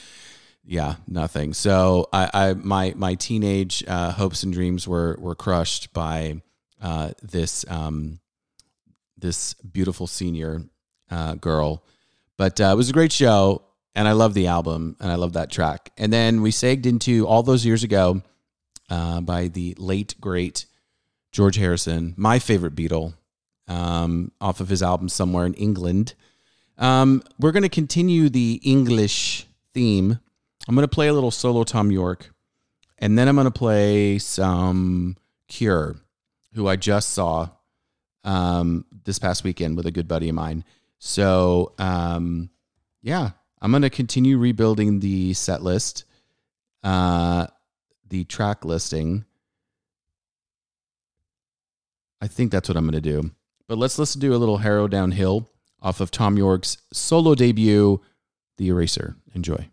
[0.64, 1.54] yeah, nothing.
[1.54, 6.42] So I, I my my teenage uh, hopes and dreams were were crushed by
[6.82, 8.22] uh, this um,
[9.18, 10.62] this beautiful senior
[11.12, 11.84] uh, girl.
[12.38, 13.64] But uh, it was a great show,
[13.96, 15.92] and I love the album, and I love that track.
[15.98, 18.22] And then we segged into all those years ago
[18.90, 20.68] uh, by the late great
[21.34, 23.14] George Harrison, my favorite Beatle,
[23.68, 26.14] um, off of his album Somewhere in England.
[26.78, 30.20] Um, we're going to continue the English theme.
[30.68, 32.30] I'm going to play a little solo Thom Yorke,
[33.00, 35.96] and then I'm going to play some Cure,
[36.54, 37.50] who I just saw
[38.24, 40.66] um, this past weekend with a good buddy of mine.
[41.00, 42.50] So, um,
[43.02, 46.06] yeah, I'm going to continue rebuilding the set list,
[46.84, 47.48] uh,
[48.10, 49.26] the track listing.
[52.22, 53.32] I think that's what I'm going to do.
[53.68, 55.50] But let's listen to a little Harrowdown Hill
[55.82, 58.02] off of Thom Yorke's solo debut,
[58.58, 59.18] The Eraser.
[59.36, 59.70] Enjoy.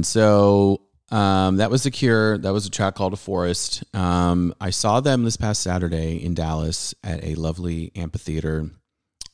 [0.00, 2.38] Man, so um, that was the Cure.
[2.38, 6.32] That was a track called "A Forest." Um, I saw them this past Saturday in
[6.32, 8.70] Dallas at a lovely amphitheater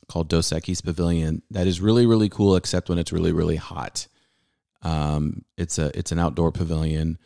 [0.09, 1.43] called Dos Equis Pavilion.
[1.53, 4.09] That is really really cool, except when it's really really hot.
[4.83, 7.19] Um, it's a it's an outdoor pavilion.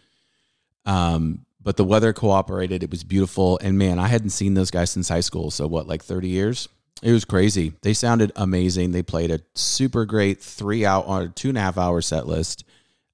[0.85, 2.83] Um, but the weather cooperated.
[2.83, 5.51] It was beautiful, and man, I hadn't seen those guys since high school.
[5.51, 6.69] So what, like thirty years?
[7.03, 7.73] It was crazy.
[7.81, 8.93] They sounded amazing.
[8.93, 12.65] They played a super great three or two and a half hour set list.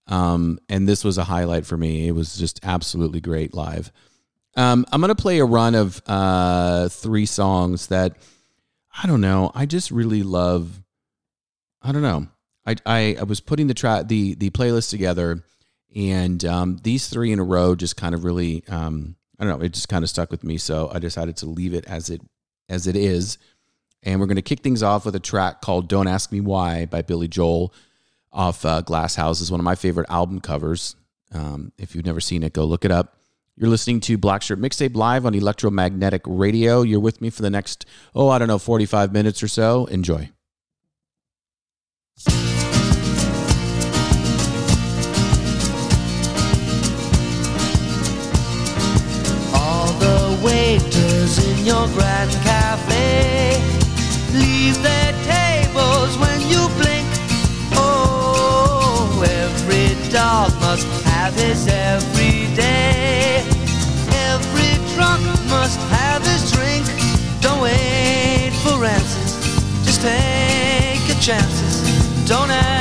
[0.09, 2.07] Um, and this was a highlight for me.
[2.07, 3.91] It was just absolutely great live.
[4.57, 8.17] Um, I'm gonna play a run of uh, three songs that
[9.03, 9.51] I don't know.
[9.55, 10.83] I just really love.
[11.83, 12.29] I don't know.
[12.65, 15.43] I I, I was putting the track the the playlist together,
[15.95, 19.65] and um, these three in a row just kind of really um, I don't know.
[19.65, 22.23] It just kind of stuck with me, so I decided to leave it as it
[22.69, 23.39] as it is.
[24.03, 26.87] And we're going to kick things off with a track called "Don't Ask Me Why"
[26.87, 27.75] by Billy Joel
[28.37, 29.41] off uh, Glass House.
[29.41, 30.95] is one of my favorite album covers.
[31.33, 33.17] Um, if you've never seen it, go look it up.
[33.57, 36.83] You're listening to Black Shirt Mixtape live on Electromagnetic Radio.
[36.83, 39.87] You're with me for the next, oh, I don't know, 45 minutes or so.
[39.87, 40.31] Enjoy.
[49.55, 52.31] All the waiters in your grand
[60.67, 63.39] must have his every day.
[64.33, 66.85] Every drunk must have his drink.
[67.41, 69.33] Don't wait for answers,
[69.85, 71.75] just take your chances.
[72.29, 72.76] Don't ask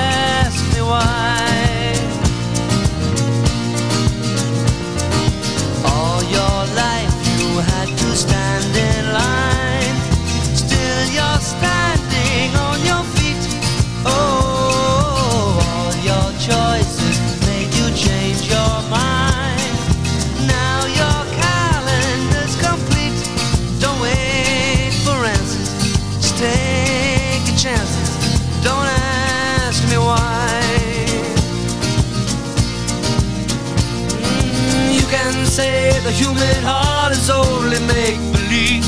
[36.05, 38.85] the human heart is only make believe.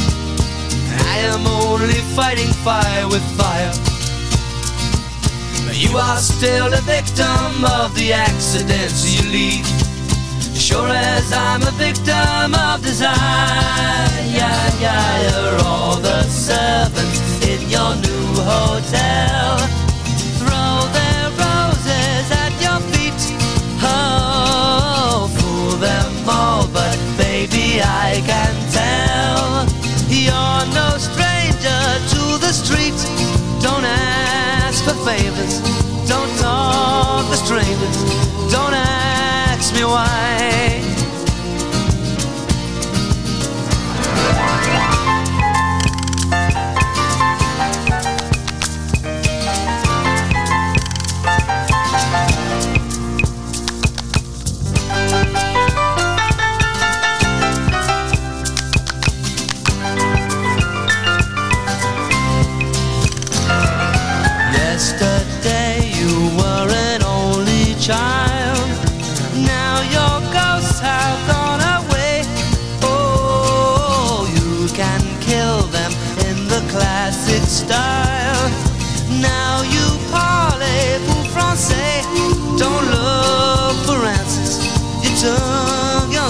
[1.10, 3.74] I am only fighting fire with fire.
[5.74, 9.66] You are still the victim of the accidents you lead.
[10.56, 13.16] Sure as I'm a victim of desire.
[15.66, 19.87] All the servants in your new hotel.
[27.88, 29.66] I can tell
[30.10, 31.82] you're no stranger
[32.14, 32.98] to the street.
[33.62, 35.56] Don't ask for favors,
[36.08, 37.98] don't talk to strangers,
[38.52, 40.57] don't ask me why.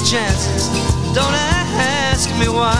[0.10, 0.70] Chances.
[1.14, 2.72] Don't ask me why.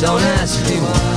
[0.00, 1.13] Don't ask me why.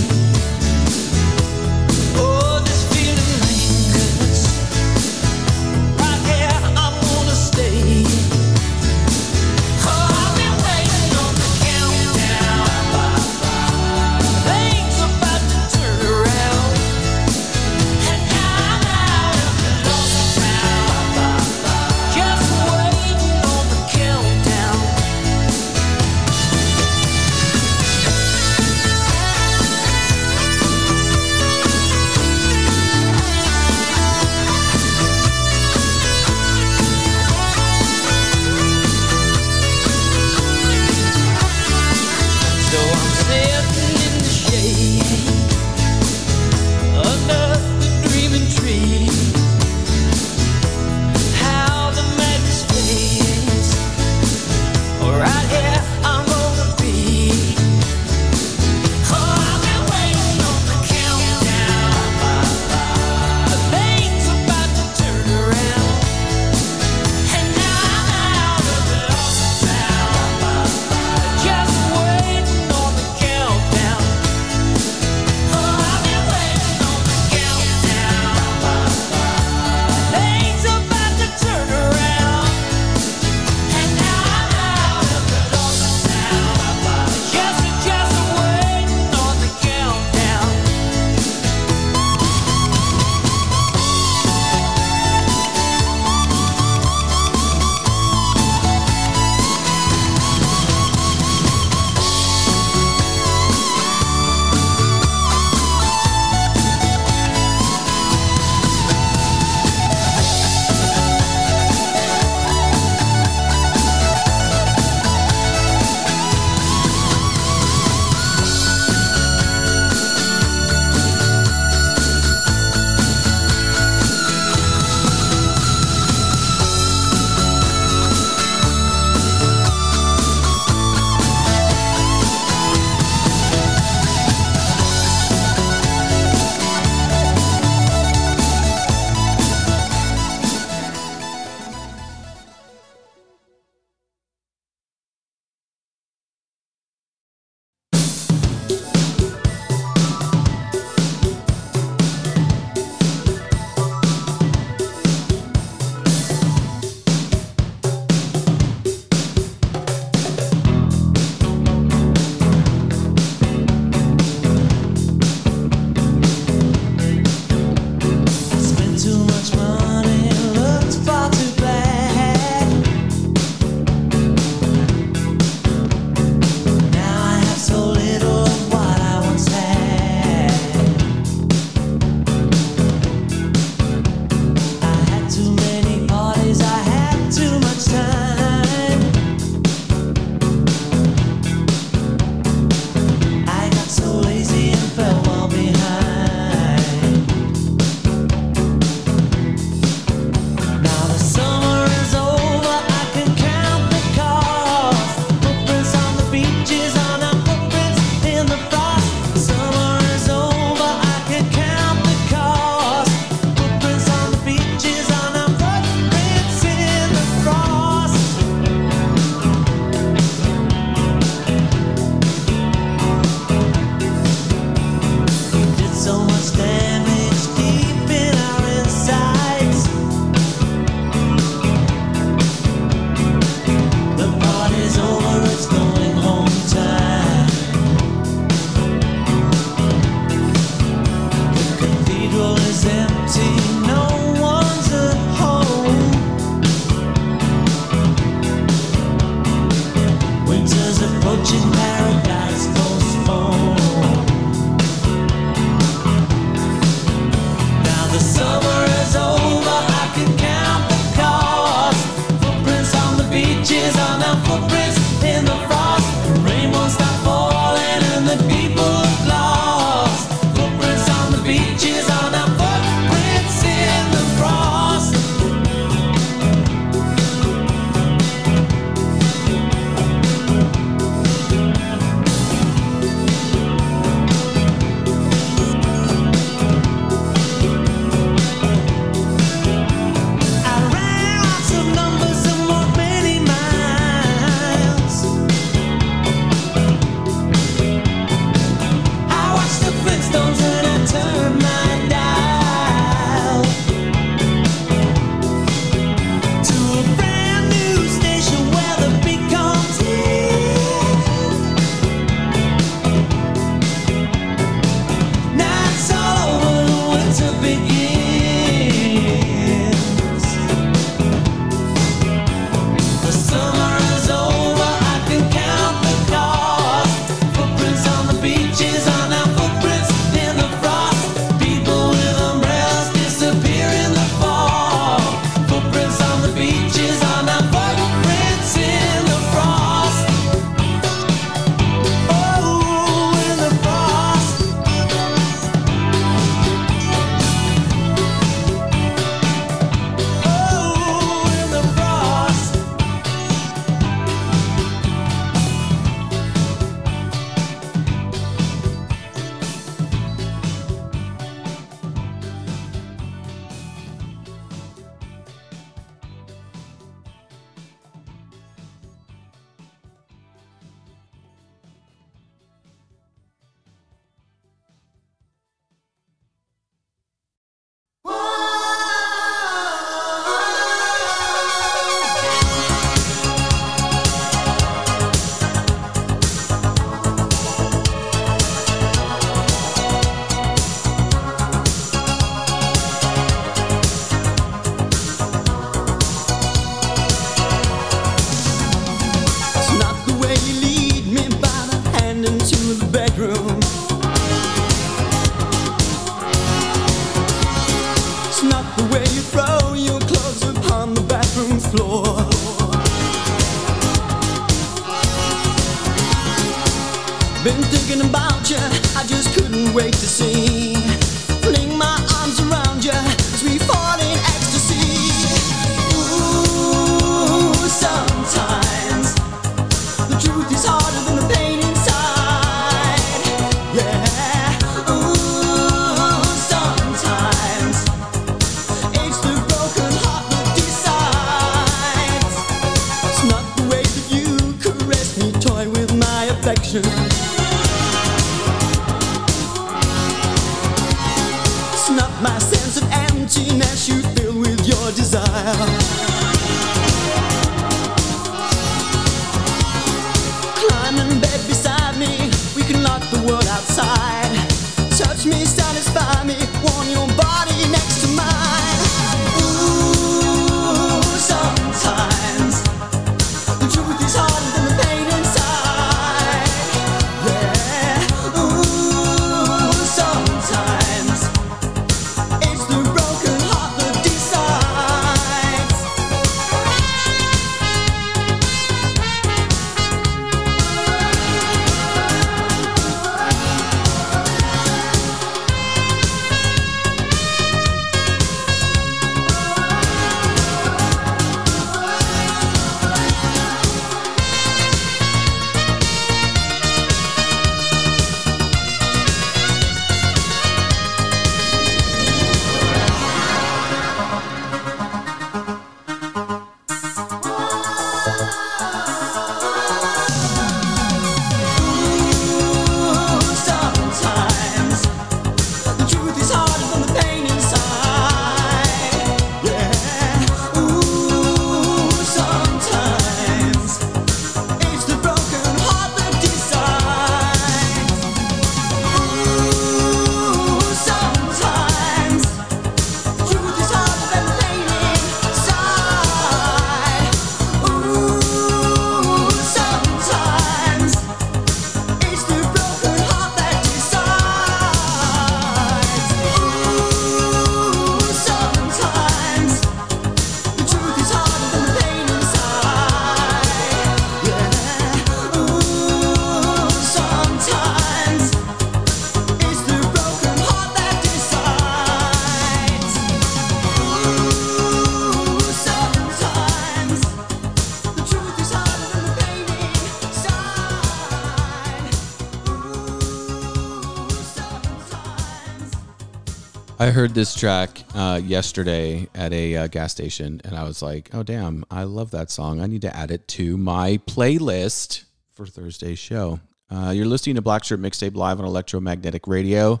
[586.96, 591.28] I heard this track uh, yesterday at a uh, gas station, and I was like,
[591.34, 592.80] "Oh damn, I love that song.
[592.80, 597.62] I need to add it to my playlist for Thursday's show." Uh, you're listening to
[597.62, 600.00] Black Shirt Mixtape live on Electromagnetic Radio.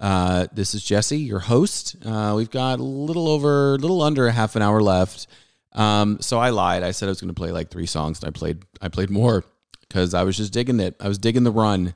[0.00, 1.96] Uh, this is Jesse, your host.
[2.04, 5.26] Uh, we've got a little over, a little under a half an hour left.
[5.72, 6.84] Um, so I lied.
[6.84, 9.10] I said I was going to play like three songs, and I played, I played
[9.10, 9.44] more
[9.80, 10.94] because I was just digging it.
[11.00, 11.92] I was digging the run,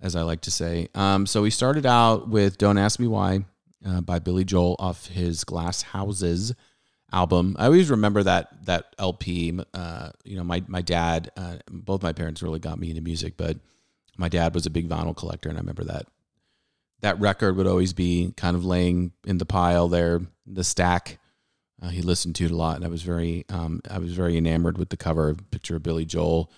[0.00, 0.88] as I like to say.
[0.96, 3.44] Um, so we started out with "Don't Ask Me Why"
[3.86, 6.54] uh, by Billy Joel off his Glass Houses
[7.12, 7.56] album.
[7.58, 9.58] I always remember that that LP.
[9.74, 13.36] Uh, you know, my my dad, uh, both my parents really got me into music,
[13.36, 13.58] but
[14.16, 16.06] my dad was a big vinyl collector, and I remember that
[17.02, 21.18] that record would always be kind of laying in the pile there, the stack.
[21.82, 24.36] Uh, he listened to it a lot, and I was very, um, I was very
[24.36, 26.50] enamored with the cover picture of Billy Joel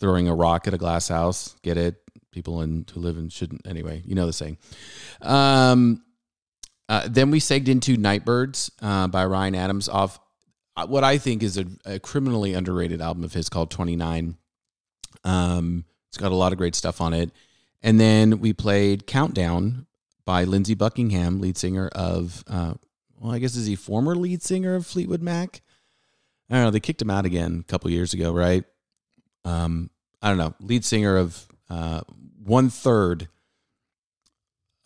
[0.00, 1.54] throwing a rock at a glass house.
[1.62, 2.02] Get it?
[2.32, 4.02] People in who live in shouldn't anyway.
[4.04, 4.58] You know the saying.
[5.22, 6.02] Um,
[6.88, 10.18] uh, then we segged into Nightbirds uh, by Ryan Adams off
[10.76, 14.36] uh, what I think is a, a criminally underrated album of his called 29.
[15.24, 17.30] Um, it's got a lot of great stuff on it.
[17.82, 19.86] And then we played Countdown
[20.24, 22.74] by Lindsey Buckingham, lead singer of, uh,
[23.18, 25.62] well, I guess is he former lead singer of Fleetwood Mac?
[26.50, 26.70] I don't know.
[26.70, 28.64] They kicked him out again a couple years ago, right?
[29.44, 29.90] Um,
[30.20, 30.54] I don't know.
[30.60, 32.02] Lead singer of uh,
[32.42, 33.28] one third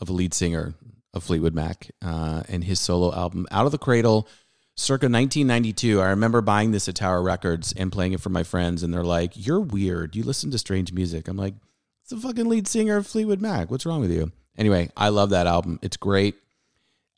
[0.00, 0.74] of a lead singer
[1.14, 4.28] of Fleetwood Mac uh, and his solo album Out of the Cradle,
[4.74, 6.00] circa 1992.
[6.00, 9.04] I remember buying this at Tower Records and playing it for my friends, and they're
[9.04, 10.14] like, "You're weird.
[10.14, 11.54] You listen to strange music." I'm like,
[12.02, 13.70] "It's the fucking lead singer of Fleetwood Mac.
[13.70, 15.78] What's wrong with you?" Anyway, I love that album.
[15.82, 16.34] It's great.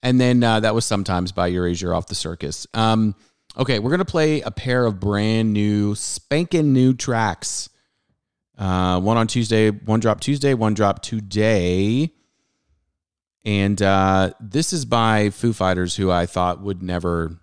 [0.02, 2.66] And then uh, that was sometimes by Erasure off the circus.
[2.74, 3.14] Um,
[3.56, 7.68] okay, we're gonna play a pair of brand new, spanking new tracks.
[8.56, 12.12] Uh, one on Tuesday, one drop Tuesday, one drop today.
[13.44, 17.38] And uh, this is by Foo Fighters, who I thought would never,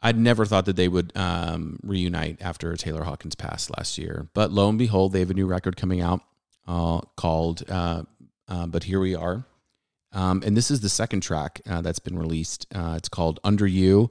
[0.00, 4.28] I'd never thought that they would um, reunite after Taylor Hawkins passed last year.
[4.34, 6.22] But lo and behold, they have a new record coming out
[6.66, 8.02] uh, called uh,
[8.48, 9.44] uh But Here We Are.
[10.12, 12.66] Um, and this is the second track uh, that's been released.
[12.74, 14.10] Uh, it's called Under You.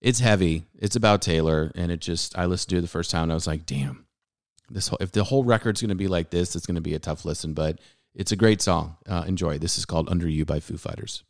[0.00, 0.66] It's heavy.
[0.78, 1.70] It's about Taylor.
[1.74, 4.06] And it just, I listened to it the first time and I was like, damn,
[4.68, 6.94] this whole, if the whole record's going to be like this, it's going to be
[6.94, 7.54] a tough listen.
[7.54, 7.78] But
[8.14, 8.96] it's a great song.
[9.06, 9.58] Uh, enjoy.
[9.58, 11.22] This is called Under You by Foo Fighters.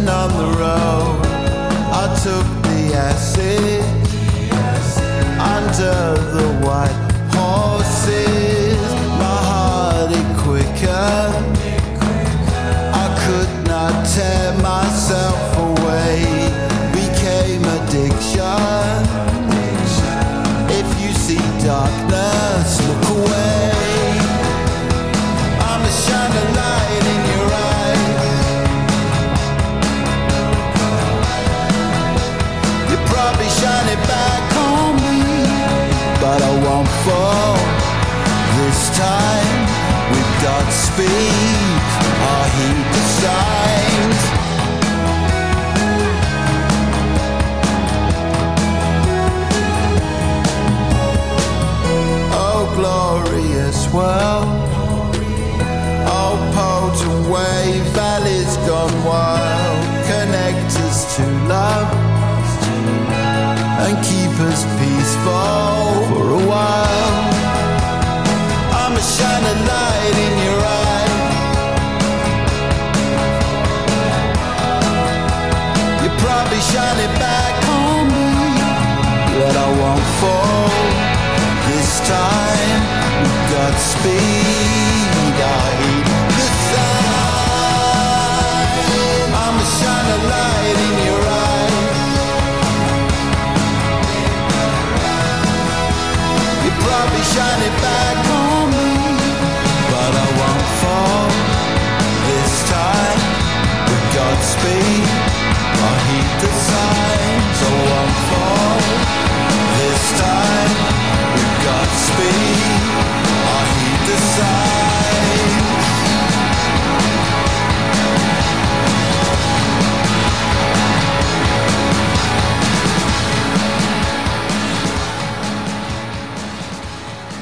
[0.00, 1.20] Station on the road.
[1.92, 3.82] I took the acid
[5.38, 6.99] under the white
[65.22, 65.69] peaceful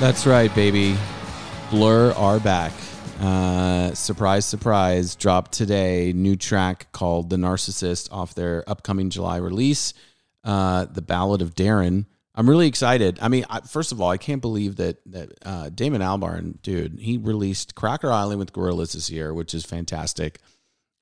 [0.00, 0.96] That's right, baby.
[1.72, 2.72] Blur are back.
[3.20, 5.16] Uh, surprise, surprise.
[5.16, 6.12] Dropped today.
[6.12, 9.94] New track called The Narcissist off their upcoming July release,
[10.44, 12.06] uh, The Ballad of Darren.
[12.36, 13.18] I'm really excited.
[13.20, 17.00] I mean, I, first of all, I can't believe that that uh, Damon Albarn, dude,
[17.00, 20.38] he released Cracker Island with Gorillaz this year, which is fantastic.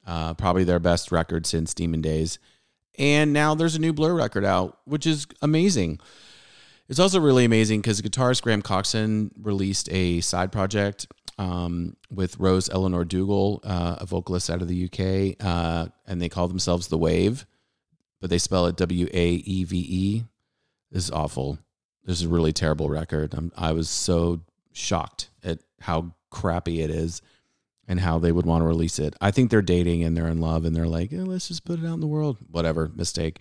[0.06, 2.38] Uh, probably their best record since Demon Days.
[2.98, 6.00] And now there's a new Blur record out, which is amazing.
[6.88, 11.06] It's also really amazing because guitarist Graham Coxon released a side project
[11.36, 16.28] um, with Rose Elinor Dougall, uh, a vocalist out of the UK, uh, and they
[16.28, 17.44] call themselves The Wave,
[18.20, 20.24] but they spell it W A E V E.
[20.92, 21.58] This is awful.
[22.04, 23.34] This is a really terrible record.
[23.34, 24.42] I'm, I was so
[24.72, 27.20] shocked at how crappy it is
[27.88, 29.14] and how they would want to release it.
[29.20, 31.80] I think they're dating and they're in love and they're like, eh, let's just put
[31.80, 32.36] it out in the world.
[32.48, 33.40] Whatever, mistake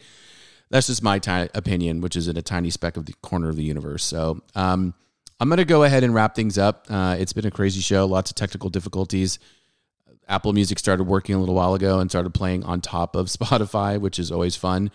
[0.70, 3.56] that's just my ti opinion, which is in a tiny speck of the corner of
[3.56, 4.04] the universe.
[4.04, 4.94] So um,
[5.40, 6.88] I'm going to go ahead and wrap things up.
[6.90, 9.40] Uh, it's been a crazy show, lots of technical difficulties.
[10.28, 14.00] Apple Music started working a little while ago and started playing on top of Spotify,
[14.00, 14.92] which is always fun.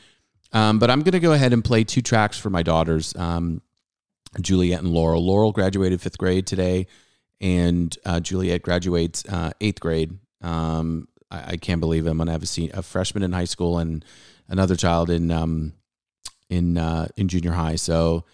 [0.53, 3.63] Um, but I'm going to go ahead and play two tracks for my daughters, um,
[4.41, 5.25] Juliet and Laurel.
[5.25, 6.89] Laurel graduated fifth grade today,
[7.41, 10.19] and uh, Juliet graduates uh, eighth grade.
[10.43, 12.07] Um, I, can't believe.
[12.07, 14.05] I'm going to have a, a freshman in high school and
[14.51, 15.73] another child in um,
[16.51, 17.77] in uh, in junior high.
[17.77, 18.25] So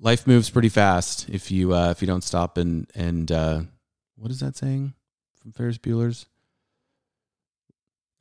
[0.00, 3.60] life moves pretty fast if you uh, if you don't stop and and uh,
[4.16, 4.94] what is that saying
[5.42, 6.24] from Ferris Bueller's?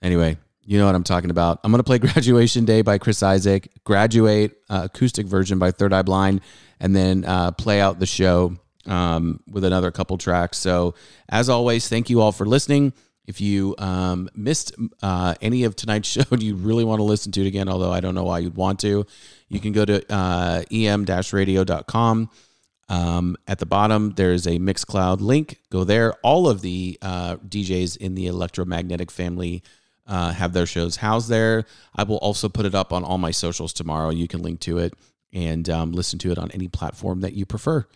[0.01, 1.59] Anyway, you know what I'm talking about.
[1.63, 6.01] I'm gonna play "Graduation Day" by Chris Isaak, "Graduate" uh, acoustic version by Third Eye
[6.01, 6.41] Blind,
[6.79, 10.57] and then uh, play out the show um, with another couple tracks.
[10.57, 10.95] So,
[11.29, 12.91] as always, thank you all for listening.
[13.25, 17.31] If you um, missed uh, any of tonight's show and you really want to listen
[17.33, 19.05] to it again, although I don't know why you'd want to,
[19.47, 22.29] you can go to uh, em-radio.com
[22.89, 25.59] Um, at the bottom, there's a Mixcloud link.
[25.69, 26.13] Go there.
[26.21, 29.63] All of the uh, DJs in the electromagnetic family
[30.05, 31.65] uh, have their shows housed there.
[31.95, 34.09] I will also put it up on all my socials tomorrow.
[34.09, 34.93] You can link to it
[35.31, 37.87] and um, listen to it on any platform that you prefer.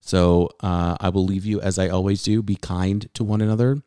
[0.00, 2.42] So uh, I will leave you as I always do.
[2.42, 3.82] Be kind to one another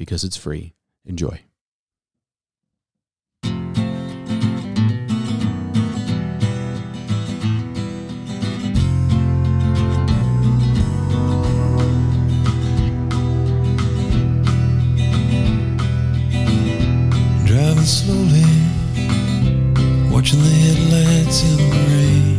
[0.00, 0.72] because it's free.
[1.04, 1.38] Enjoy.
[17.44, 18.48] Driving slowly,
[20.10, 22.38] watching the headlights in the rain.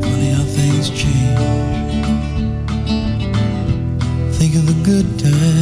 [0.00, 1.72] Funny how things change.
[4.38, 5.61] Think of the good times,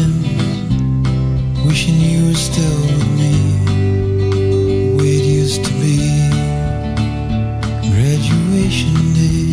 [1.71, 3.33] wishing you were still with me.
[4.97, 5.99] Way it used to be.
[7.93, 9.47] Graduation day.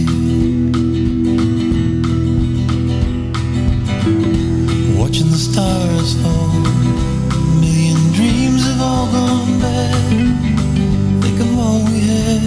[4.99, 6.65] Watching the stars fall.
[7.35, 10.03] A million dreams have all gone bad.
[11.22, 12.41] Think of all we had.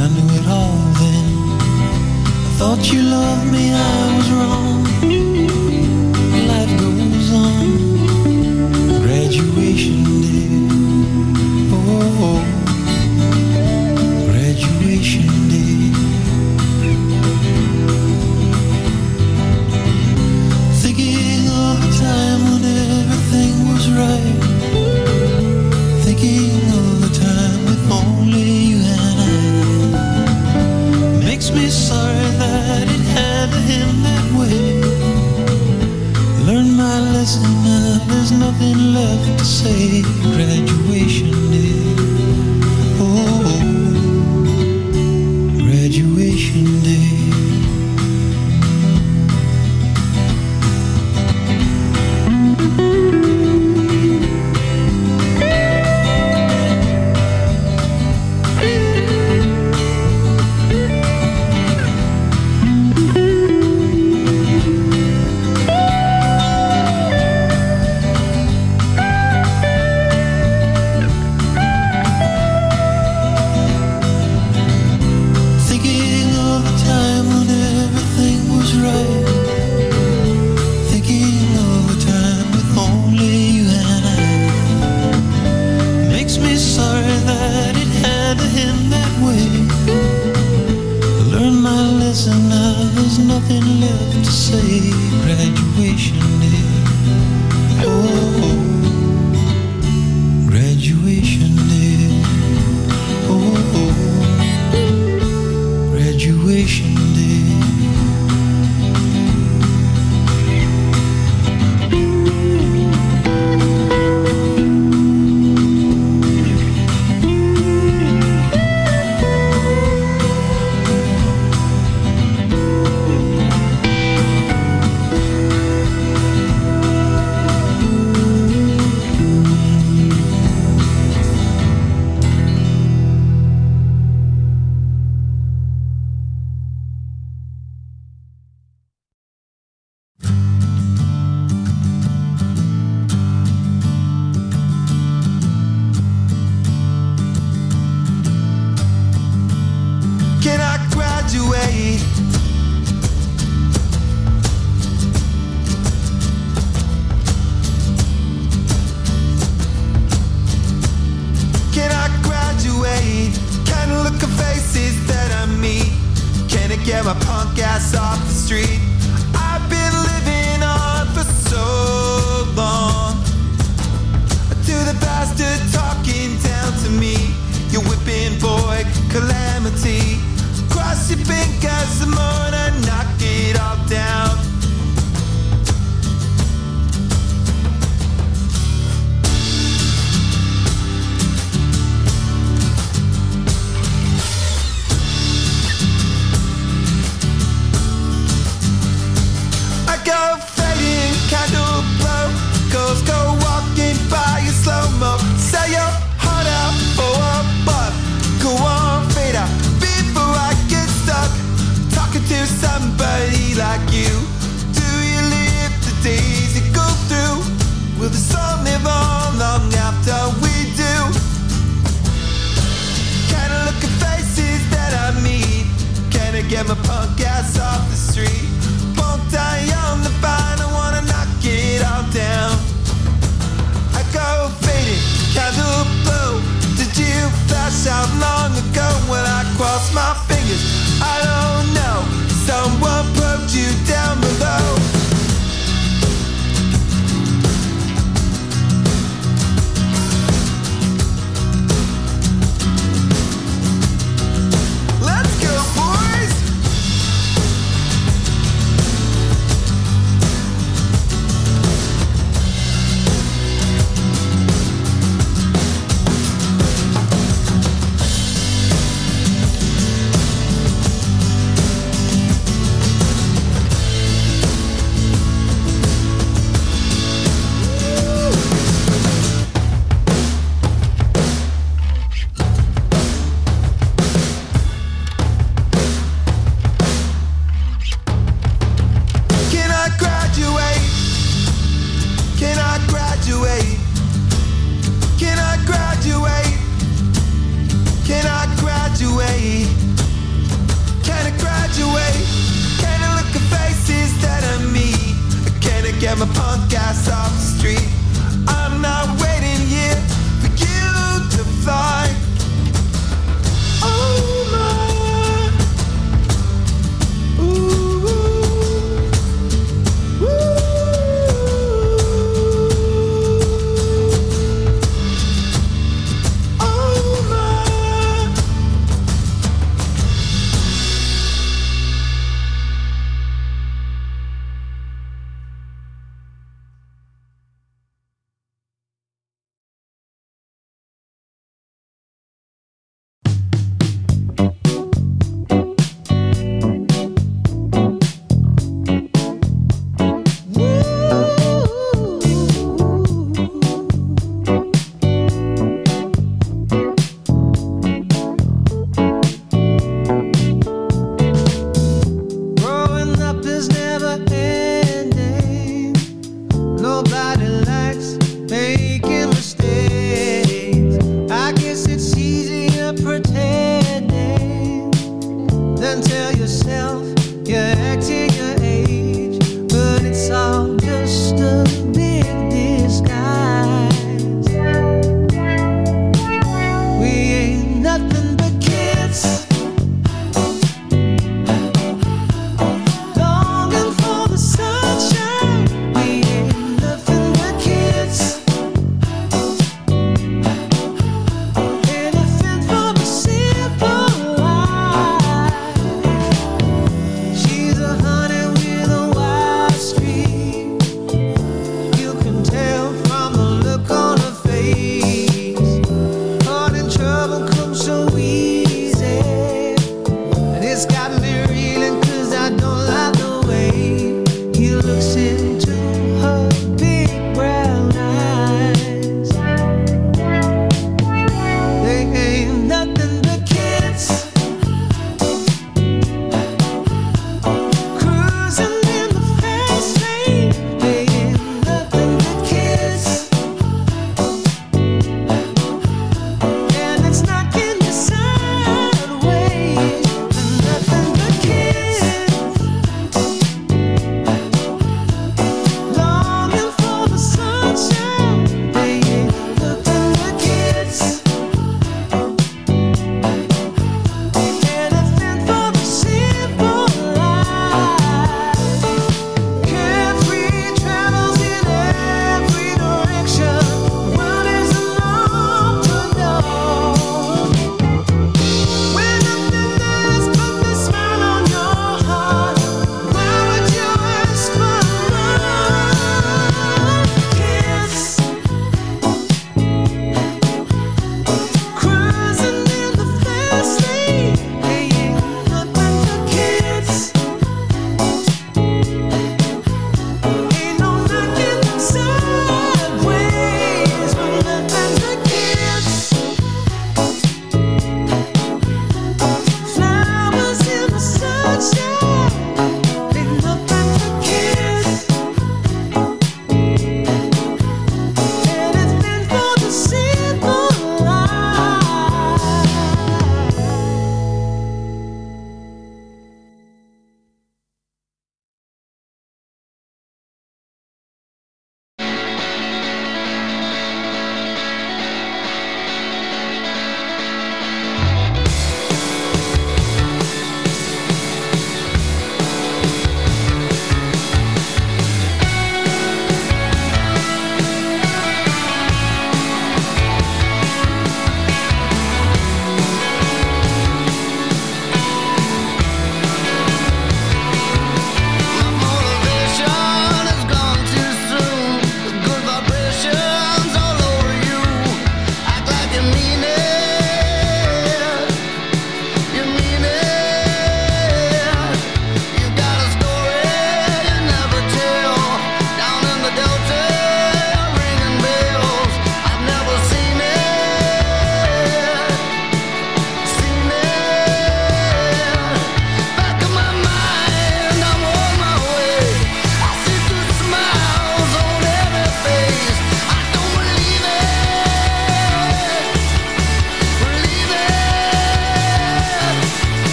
[0.00, 1.26] I knew it all then.
[2.46, 4.75] I thought you loved me, I was wrong.
[37.26, 40.02] Lesson now, there's nothing left to say.
[40.22, 41.75] Graduation day.
[106.66, 107.05] Graduation